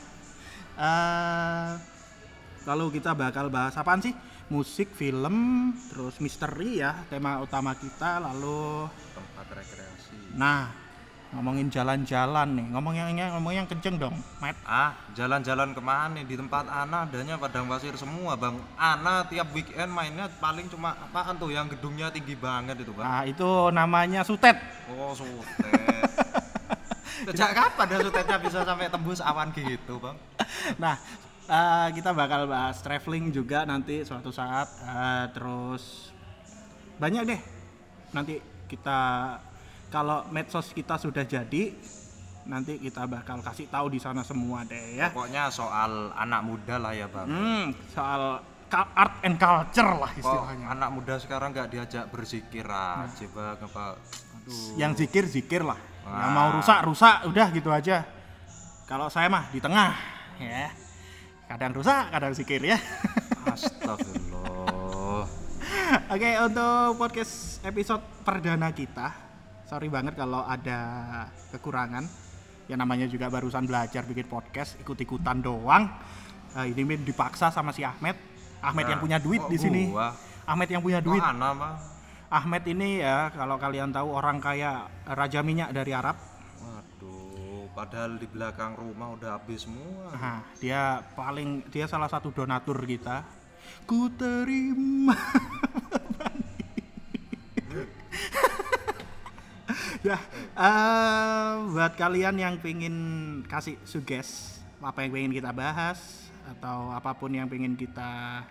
Uh, 0.79 1.75
lalu 2.63 3.03
kita 3.03 3.11
bakal 3.11 3.51
bahas 3.51 3.75
apaan 3.75 3.99
sih? 3.99 4.15
Musik, 4.49 4.95
film, 4.95 5.75
terus 5.91 6.23
misteri 6.23 6.79
ya 6.79 7.03
tema 7.11 7.43
utama 7.43 7.75
kita. 7.75 8.23
Lalu 8.23 8.87
tempat 9.13 9.47
rekreasi. 9.59 10.39
Nah, 10.39 10.71
ngomongin 11.33 11.69
jalan-jalan 11.69 12.49
nih. 12.57 12.67
Ngomong 12.73 12.95
yang 12.97 13.09
ngomong 13.37 13.53
yang 13.53 13.67
kenceng 13.69 14.01
dong, 14.01 14.17
Matt. 14.41 14.57
Ah, 14.65 14.97
jalan-jalan 15.13 15.77
ke 15.77 15.81
mana 15.85 16.17
nih? 16.17 16.25
Di 16.25 16.35
tempat 16.41 16.65
Ana 16.69 17.05
adanya 17.05 17.37
padang 17.37 17.69
pasir 17.69 17.93
semua, 18.01 18.33
Bang. 18.35 18.57
Ana 18.81 19.29
tiap 19.29 19.53
weekend 19.53 19.93
mainnya 19.93 20.33
paling 20.41 20.67
cuma 20.73 20.97
apaan 20.97 21.37
tuh 21.37 21.53
yang 21.53 21.69
gedungnya 21.69 22.09
tinggi 22.09 22.33
banget 22.33 22.81
itu, 22.81 22.93
Bang. 22.97 23.05
Ah, 23.05 23.23
itu 23.29 23.69
namanya 23.75 24.25
Sutet. 24.25 24.57
Oh, 24.89 25.13
Sutet. 25.13 26.09
Sejak 27.29 27.51
kapan 27.51 27.87
ada 27.91 27.99
sutetnya 28.07 28.39
bisa 28.39 28.59
sampai 28.63 28.89
tembus 28.89 29.21
awan 29.21 29.51
gitu, 29.53 29.99
Bang? 29.99 30.17
Nah, 30.79 30.97
uh, 31.51 31.89
kita 31.91 32.15
bakal 32.15 32.47
bahas 32.47 32.79
traveling 32.81 33.35
juga 33.35 33.67
nanti 33.67 34.07
suatu 34.07 34.31
saat. 34.31 34.71
Uh, 34.87 35.27
terus 35.35 36.15
banyak 36.97 37.27
deh. 37.27 37.41
Nanti 38.15 38.41
kita 38.71 39.01
kalau 39.89 40.25
medsos 40.29 40.73
kita 40.77 41.01
sudah 41.01 41.25
jadi, 41.25 41.73
nanti 42.49 42.81
kita 42.81 43.05
bakal 43.05 43.45
kasih 43.45 43.69
tahu 43.69 43.93
di 43.93 44.01
sana 44.01 44.25
semua 44.25 44.65
deh 44.65 44.97
ya. 44.97 45.13
Pokoknya 45.13 45.53
soal 45.53 46.13
anak 46.17 46.41
muda 46.45 46.77
lah 46.81 46.93
ya 46.97 47.07
bang. 47.09 47.29
Hmm, 47.29 47.65
soal 47.93 48.41
art 48.73 49.15
and 49.25 49.37
culture 49.41 49.93
lah 49.97 50.13
istilahnya. 50.17 50.67
Oh, 50.69 50.75
anak 50.77 50.91
muda 50.93 51.15
sekarang 51.21 51.57
nggak 51.57 51.69
diajak 51.73 52.05
berzikir 52.13 52.69
aja 52.69 53.09
nah. 53.09 53.29
bang 53.33 53.59
apa? 53.65 53.85
Aduh. 54.41 54.77
Yang 54.77 54.93
zikir 55.05 55.25
zikir 55.29 55.63
lah. 55.65 55.81
Wah. 56.05 56.21
Yang 56.25 56.31
mau 56.33 56.49
rusak 56.57 56.81
rusak 56.85 57.17
udah 57.29 57.47
gitu 57.53 57.71
aja. 57.73 58.05
Kalau 58.89 59.13
saya 59.13 59.29
mah 59.29 59.49
di 59.53 59.61
tengah 59.61 59.93
ya. 60.41 60.73
Kadang 61.49 61.73
rusak, 61.73 62.13
kadang 62.13 62.33
zikir 62.37 62.61
ya. 62.61 62.77
Astagfirullah. 63.49 65.25
Oke, 66.13 66.31
untuk 66.45 67.01
podcast 67.01 67.65
episode 67.65 68.05
perdana 68.21 68.69
kita, 68.69 69.28
sorry 69.69 69.93
banget 69.93 70.17
kalau 70.17 70.43
ada 70.49 70.81
kekurangan. 71.53 72.09
Ya 72.69 72.77
namanya 72.77 73.09
juga 73.09 73.29
barusan 73.33 73.65
belajar 73.65 74.05
bikin 74.05 74.29
podcast 74.29 74.81
ikut-ikutan 74.81 75.41
doang. 75.45 75.89
Uh, 76.57 76.65
ini 76.65 76.97
dipaksa 77.01 77.53
sama 77.53 77.73
si 77.73 77.85
Ahmed. 77.85 78.17
Ahmed 78.65 78.85
nah, 78.89 78.91
yang 78.97 79.01
punya 79.01 79.19
duit 79.21 79.45
di 79.49 79.57
sini. 79.61 79.93
gua? 79.93 80.13
Ahmed 80.49 80.69
yang 80.73 80.81
punya 80.81 81.01
duit. 81.05 81.21
Oh, 81.21 81.77
Ahmed 82.29 82.65
ini 82.69 83.01
ya 83.01 83.33
kalau 83.33 83.57
kalian 83.57 83.89
tahu 83.89 84.13
orang 84.13 84.37
kaya 84.41 84.85
raja 85.09 85.41
minyak 85.41 85.73
dari 85.73 85.97
Arab. 85.97 86.17
Waduh 86.61 87.73
padahal 87.73 88.21
di 88.21 88.29
belakang 88.29 88.77
rumah 88.77 89.17
udah 89.17 89.41
habis 89.41 89.65
semua. 89.65 90.13
Nah, 90.13 90.45
dia 90.61 91.01
paling 91.17 91.65
dia 91.73 91.89
salah 91.89 92.09
satu 92.09 92.29
donatur 92.29 92.77
kita. 92.85 93.25
Ku 93.89 94.13
terima 94.13 95.17
ya 100.09 100.19
uh, 100.57 101.69
buat 101.69 101.93
kalian 102.01 102.41
yang 102.41 102.55
pengen 102.59 102.97
kasih 103.45 103.77
suges 103.85 104.61
apa 104.81 105.05
yang 105.05 105.13
pengen 105.13 105.33
kita 105.37 105.51
bahas 105.53 106.31
atau 106.49 106.89
apa 106.95 107.13
pun 107.13 107.35
yang 107.35 107.45
pengen 107.51 107.77
kita 107.77 108.45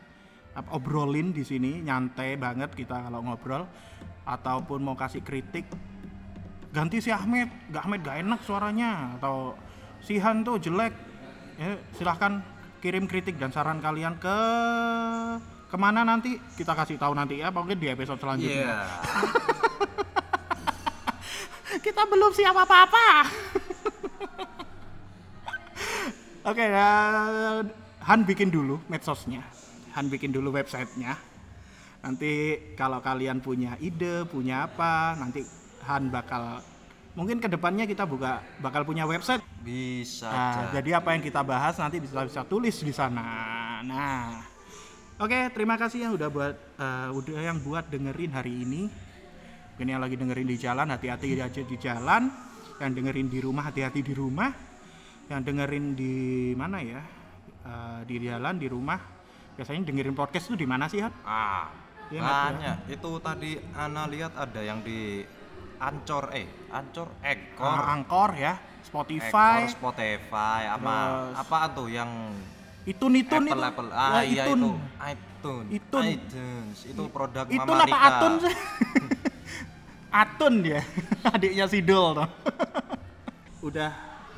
obrolin 0.70 1.34
di 1.34 1.42
sini 1.42 1.82
nyantai 1.82 2.38
banget 2.38 2.74
kita 2.78 3.10
kalau 3.10 3.26
ngobrol 3.26 3.66
ataupun 4.28 4.80
mau 4.86 4.94
kasih 4.94 5.26
kritik 5.26 5.66
ganti 6.78 7.02
si 7.02 7.10
Ahmed. 7.10 7.50
Gak 7.74 7.84
Ahmed 7.88 8.00
gak 8.06 8.18
enak 8.22 8.40
suaranya 8.46 9.18
atau 9.18 9.58
si 10.04 10.22
Han 10.22 10.46
tuh 10.46 10.62
jelek. 10.62 10.94
Ya, 11.58 11.74
silahkan 11.98 12.46
kirim 12.86 13.10
kritik 13.10 13.42
dan 13.42 13.50
saran 13.50 13.82
kalian 13.82 14.22
ke 14.22 14.38
ke 15.68 15.78
mana 15.78 16.06
nanti? 16.06 16.38
Kita 16.54 16.78
kasih 16.78 17.02
tahu 17.02 17.18
nanti 17.18 17.42
ya 17.42 17.50
mungkin 17.50 17.82
di 17.82 17.90
episode 17.90 18.22
selanjutnya. 18.22 18.86
Yeah. 18.86 20.06
kita 21.88 22.04
belum 22.04 22.32
siap 22.36 22.52
apa-apa. 22.52 23.08
Oke, 26.52 26.64
okay, 26.64 26.70
uh, 26.76 27.64
Han 28.04 28.28
bikin 28.28 28.52
dulu 28.52 28.84
medsosnya. 28.92 29.40
Han 29.96 30.12
bikin 30.12 30.36
dulu 30.36 30.52
websitenya. 30.52 31.16
Nanti 32.04 32.60
kalau 32.76 33.00
kalian 33.00 33.40
punya 33.40 33.80
ide, 33.80 34.28
punya 34.28 34.68
apa, 34.68 35.16
nanti 35.16 35.48
Han 35.88 36.12
bakal 36.12 36.60
mungkin 37.16 37.40
ke 37.40 37.48
depannya 37.48 37.88
kita 37.88 38.04
buka 38.04 38.44
bakal 38.60 38.84
punya 38.84 39.08
website. 39.08 39.40
Bisa. 39.64 40.28
Nah, 40.28 40.76
jadi 40.76 41.00
apa 41.00 41.16
yang 41.16 41.24
kita 41.24 41.40
bahas 41.40 41.80
nanti 41.80 42.04
bisa 42.04 42.28
bisa 42.28 42.44
tulis 42.44 42.84
di 42.84 42.92
sana. 42.92 43.80
Nah, 43.88 44.44
oke, 45.24 45.32
okay, 45.32 45.44
terima 45.56 45.80
kasih 45.80 46.04
yang 46.08 46.14
udah 46.20 46.28
buat 46.28 46.56
uh, 46.80 47.10
udah 47.16 47.40
yang 47.48 47.60
buat 47.64 47.88
dengerin 47.88 48.32
hari 48.36 48.54
ini 48.68 49.07
ini 49.78 49.90
yang 49.94 50.02
lagi 50.02 50.18
dengerin 50.18 50.48
di 50.50 50.58
jalan 50.58 50.88
hati-hati 50.90 51.38
aja 51.38 51.62
di 51.62 51.78
jalan. 51.78 52.24
Yang 52.78 52.92
dengerin 53.02 53.28
di 53.30 53.40
rumah 53.42 53.64
hati-hati 53.70 54.02
di 54.02 54.14
rumah. 54.14 54.50
Yang 55.30 55.42
dengerin 55.46 55.86
di 55.94 56.16
mana 56.58 56.78
ya? 56.82 57.02
Uh, 57.62 58.00
di 58.06 58.16
jalan 58.26 58.58
di 58.58 58.68
rumah. 58.70 58.98
Biasanya 59.54 59.86
dengerin 59.86 60.18
podcast 60.18 60.50
itu 60.50 60.58
di 60.58 60.68
mana 60.70 60.86
sih 60.90 61.02
hat? 61.02 61.14
Ah 61.26 61.88
ya, 62.12 62.22
banyak. 62.22 62.78
Ya? 62.88 62.94
itu 62.96 63.12
tadi 63.20 63.52
Ana 63.76 64.08
lihat 64.08 64.34
ada 64.38 64.62
yang 64.64 64.80
di 64.84 65.24
Ancor 65.78 66.34
eh 66.34 66.48
Ancor 66.74 67.10
Ekor 67.22 67.78
uh, 67.78 67.94
Angkor 67.94 68.32
ya 68.34 68.58
Spotify. 68.82 69.68
Ekor 69.68 69.74
Spotify 69.78 70.62
apa 70.74 70.94
apa 71.38 71.58
tuh 71.76 71.88
yang 71.92 72.34
itu 72.88 73.06
itu. 73.12 73.28
Apple, 73.36 73.52
itu 73.52 73.68
Apple. 73.68 73.90
ah 73.94 74.24
iya 74.24 74.44
itu. 74.48 74.54
iTunes 74.56 75.70
iTunes 75.70 76.08
iTunes. 76.18 76.78
Itu 76.88 77.04
produk 77.14 77.46
itu 77.46 77.72
apa 77.72 77.98
Atun 78.10 78.34
sih 78.42 78.56
Atun 80.08 80.64
dia, 80.64 80.80
adiknya 81.36 81.68
Sidul 81.68 82.16
tuh. 82.16 82.30
Udah 83.68 83.92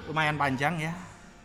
lumayan 0.09 0.35
panjang 0.35 0.81
ya. 0.81 0.93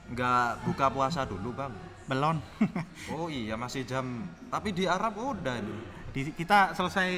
Nggak 0.09 0.65
buka 0.65 0.87
puasa 0.89 1.29
dulu 1.29 1.53
bang? 1.53 1.73
Belum. 2.09 2.37
oh 3.17 3.29
iya 3.29 3.57
masih 3.57 3.85
jam, 3.85 4.29
tapi 4.49 4.73
di 4.73 4.85
Arab 4.85 5.17
udah 5.17 5.57
nih. 5.61 5.81
Di, 6.13 6.21
kita 6.37 6.77
selesai 6.77 7.11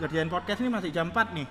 kerjaan 0.00 0.32
podcast 0.32 0.60
ini 0.64 0.72
masih 0.72 0.90
jam 0.92 1.12
4 1.12 1.36
nih. 1.36 1.48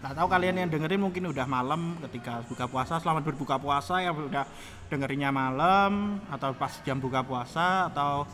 Nggak 0.00 0.14
tahu 0.16 0.28
kalian 0.32 0.56
yang 0.64 0.68
dengerin 0.72 1.00
mungkin 1.00 1.28
udah 1.28 1.44
malam 1.44 2.00
ketika 2.08 2.40
buka 2.48 2.64
puasa. 2.64 2.96
Selamat 2.96 3.20
berbuka 3.28 3.60
puasa 3.60 4.00
yang 4.00 4.16
udah 4.16 4.48
dengerinnya 4.88 5.28
malam 5.28 6.24
atau 6.32 6.56
pas 6.56 6.72
jam 6.80 6.96
buka 6.96 7.20
puasa 7.20 7.92
atau 7.92 8.24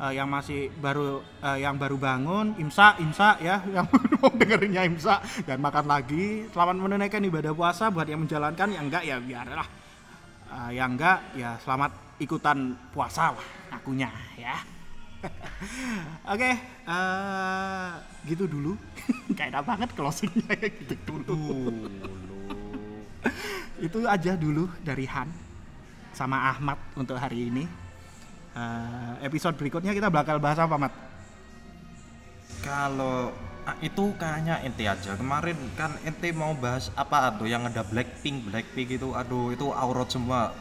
uh, 0.00 0.12
yang 0.12 0.26
masih 0.26 0.72
baru 0.80 1.20
uh, 1.44 1.58
yang 1.60 1.76
baru 1.76 2.00
bangun 2.00 2.56
imsa 2.56 2.96
imsa 2.96 3.36
ya 3.44 3.60
yang 3.76 3.84
mau 4.16 4.32
dengerinnya 4.32 4.88
imsa. 4.88 5.20
Dan 5.44 5.60
makan 5.60 5.84
lagi. 5.84 6.48
Selamat 6.48 6.76
menunaikan 6.80 7.20
ibadah 7.20 7.52
puasa 7.52 7.92
buat 7.92 8.08
yang 8.08 8.24
menjalankan. 8.24 8.72
Yang 8.72 8.84
enggak 8.88 9.04
ya 9.04 9.16
biarlah 9.20 9.68
uh, 10.50 10.70
yang 10.72 10.96
enggak 10.96 11.18
ya 11.36 11.60
selamat 11.60 11.92
ikutan 12.16 12.72
puasa 12.90 13.36
lah 13.36 13.46
akunya 13.70 14.08
ya. 14.40 14.56
Oke, 16.32 16.48
okay, 16.48 16.54
uh, 16.88 18.00
gitu 18.24 18.48
dulu. 18.48 18.72
Kayak 19.38 19.68
banget 19.68 19.92
closingnya 19.92 20.56
gitu 20.56 20.96
dulu. 21.04 21.68
Itu 23.76 24.08
aja 24.08 24.32
dulu 24.32 24.64
dari 24.80 25.04
Han 25.04 25.28
sama 26.16 26.48
Ahmad 26.48 26.80
untuk 26.96 27.20
hari 27.20 27.52
ini 27.52 27.89
uh, 28.56 29.14
episode 29.22 29.56
berikutnya 29.58 29.94
kita 29.94 30.08
bakal 30.08 30.38
bahas 30.42 30.58
apa 30.58 30.76
mat? 30.76 30.92
Kalau 32.60 33.32
ah, 33.64 33.76
itu 33.80 34.12
kayaknya 34.20 34.60
ente 34.62 34.84
aja. 34.84 35.16
Kemarin 35.16 35.56
kan 35.74 35.96
ente 36.04 36.30
mau 36.30 36.52
bahas 36.52 36.92
apa 36.94 37.32
tuh 37.36 37.48
yang 37.48 37.64
ada 37.64 37.80
Blackpink 37.86 38.52
Blackpink 38.52 39.00
itu 39.00 39.12
aduh 39.16 39.54
itu 39.54 39.70
aurat 39.72 40.08
semua. 40.10 40.52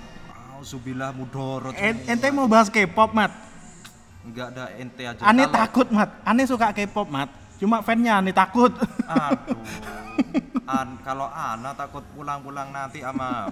Subilah 0.60 1.16
mudorot 1.16 1.72
ente 1.80 2.28
mau 2.36 2.48
bahas 2.48 2.68
K-pop 2.68 3.16
mat? 3.16 3.32
Enggak 4.28 4.52
ada 4.56 4.76
ente 4.76 5.04
aja. 5.08 5.24
Aneh 5.24 5.48
kalau... 5.48 5.60
takut 5.64 5.88
mat. 5.88 6.10
Aneh 6.28 6.44
suka 6.44 6.76
K-pop 6.76 7.08
mat. 7.08 7.32
Cuma 7.60 7.84
fansnya 7.84 8.20
aneh 8.20 8.36
takut. 8.36 8.72
Aduh. 9.08 9.60
An 10.70 11.02
kalau 11.02 11.26
Ana 11.26 11.74
takut 11.74 12.06
pulang-pulang 12.14 12.70
nanti 12.70 13.02
sama 13.02 13.50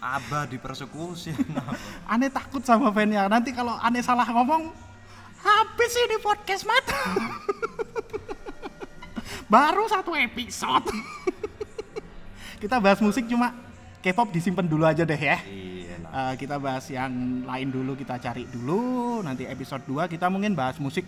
Abah 0.00 0.44
dipersekusi. 0.46 1.32
aneh 2.12 2.28
takut 2.28 2.60
sama 2.62 2.92
fansnya. 2.92 3.26
Nanti 3.26 3.50
kalau 3.56 3.74
aneh 3.80 4.04
salah 4.04 4.28
ngomong, 4.28 4.68
habis 5.40 5.92
ini 5.96 6.16
podcast 6.20 6.68
mat. 6.68 6.84
Baru 9.52 9.86
satu 9.86 10.12
episode. 10.18 10.90
kita 12.62 12.76
bahas 12.82 12.98
musik 12.98 13.24
cuma 13.30 13.54
K-pop 14.02 14.30
disimpan 14.30 14.66
dulu 14.66 14.86
aja 14.86 15.02
deh 15.02 15.18
ya. 15.18 15.42
Uh, 16.06 16.34
kita 16.38 16.62
bahas 16.62 16.86
yang 16.86 17.42
lain 17.42 17.68
dulu, 17.74 17.98
kita 17.98 18.22
cari 18.22 18.46
dulu. 18.46 19.18
Nanti 19.26 19.42
episode 19.50 19.82
2 19.82 20.06
kita 20.06 20.30
mungkin 20.30 20.54
bahas 20.54 20.78
musik. 20.78 21.02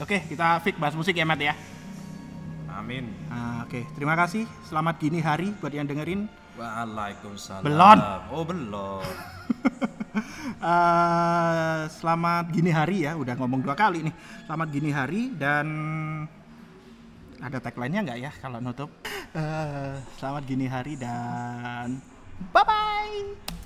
Oke, 0.00 0.24
kita 0.24 0.62
fix 0.64 0.78
bahas 0.80 0.96
musik 0.96 1.12
ya, 1.12 1.28
Mat 1.28 1.42
ya. 1.42 1.52
Amin. 2.72 3.10
Uh, 3.28 3.66
Oke, 3.66 3.82
okay. 3.82 3.84
terima 3.98 4.14
kasih. 4.16 4.46
Selamat 4.64 4.96
gini 4.96 5.20
hari 5.20 5.52
buat 5.60 5.74
yang 5.74 5.84
dengerin. 5.84 6.30
Waalaikumsalam. 6.58 7.62
Belum. 7.62 7.98
Oh, 8.34 8.42
belum. 8.42 9.06
uh, 10.58 11.86
selamat 11.86 12.50
gini 12.50 12.74
hari 12.74 13.06
ya, 13.06 13.14
udah 13.14 13.38
ngomong 13.38 13.62
dua 13.62 13.78
kali 13.78 14.02
nih. 14.10 14.14
Selamat 14.50 14.68
gini 14.74 14.90
hari 14.90 15.30
dan 15.38 15.66
ada 17.38 17.58
tagline-nya 17.62 18.02
nggak 18.02 18.18
ya 18.18 18.30
kalau 18.42 18.58
nutup? 18.58 18.90
Uh, 19.30 20.02
selamat 20.18 20.42
gini 20.50 20.66
hari 20.66 20.98
dan 20.98 22.02
bye 22.50 22.66
bye. 22.66 23.58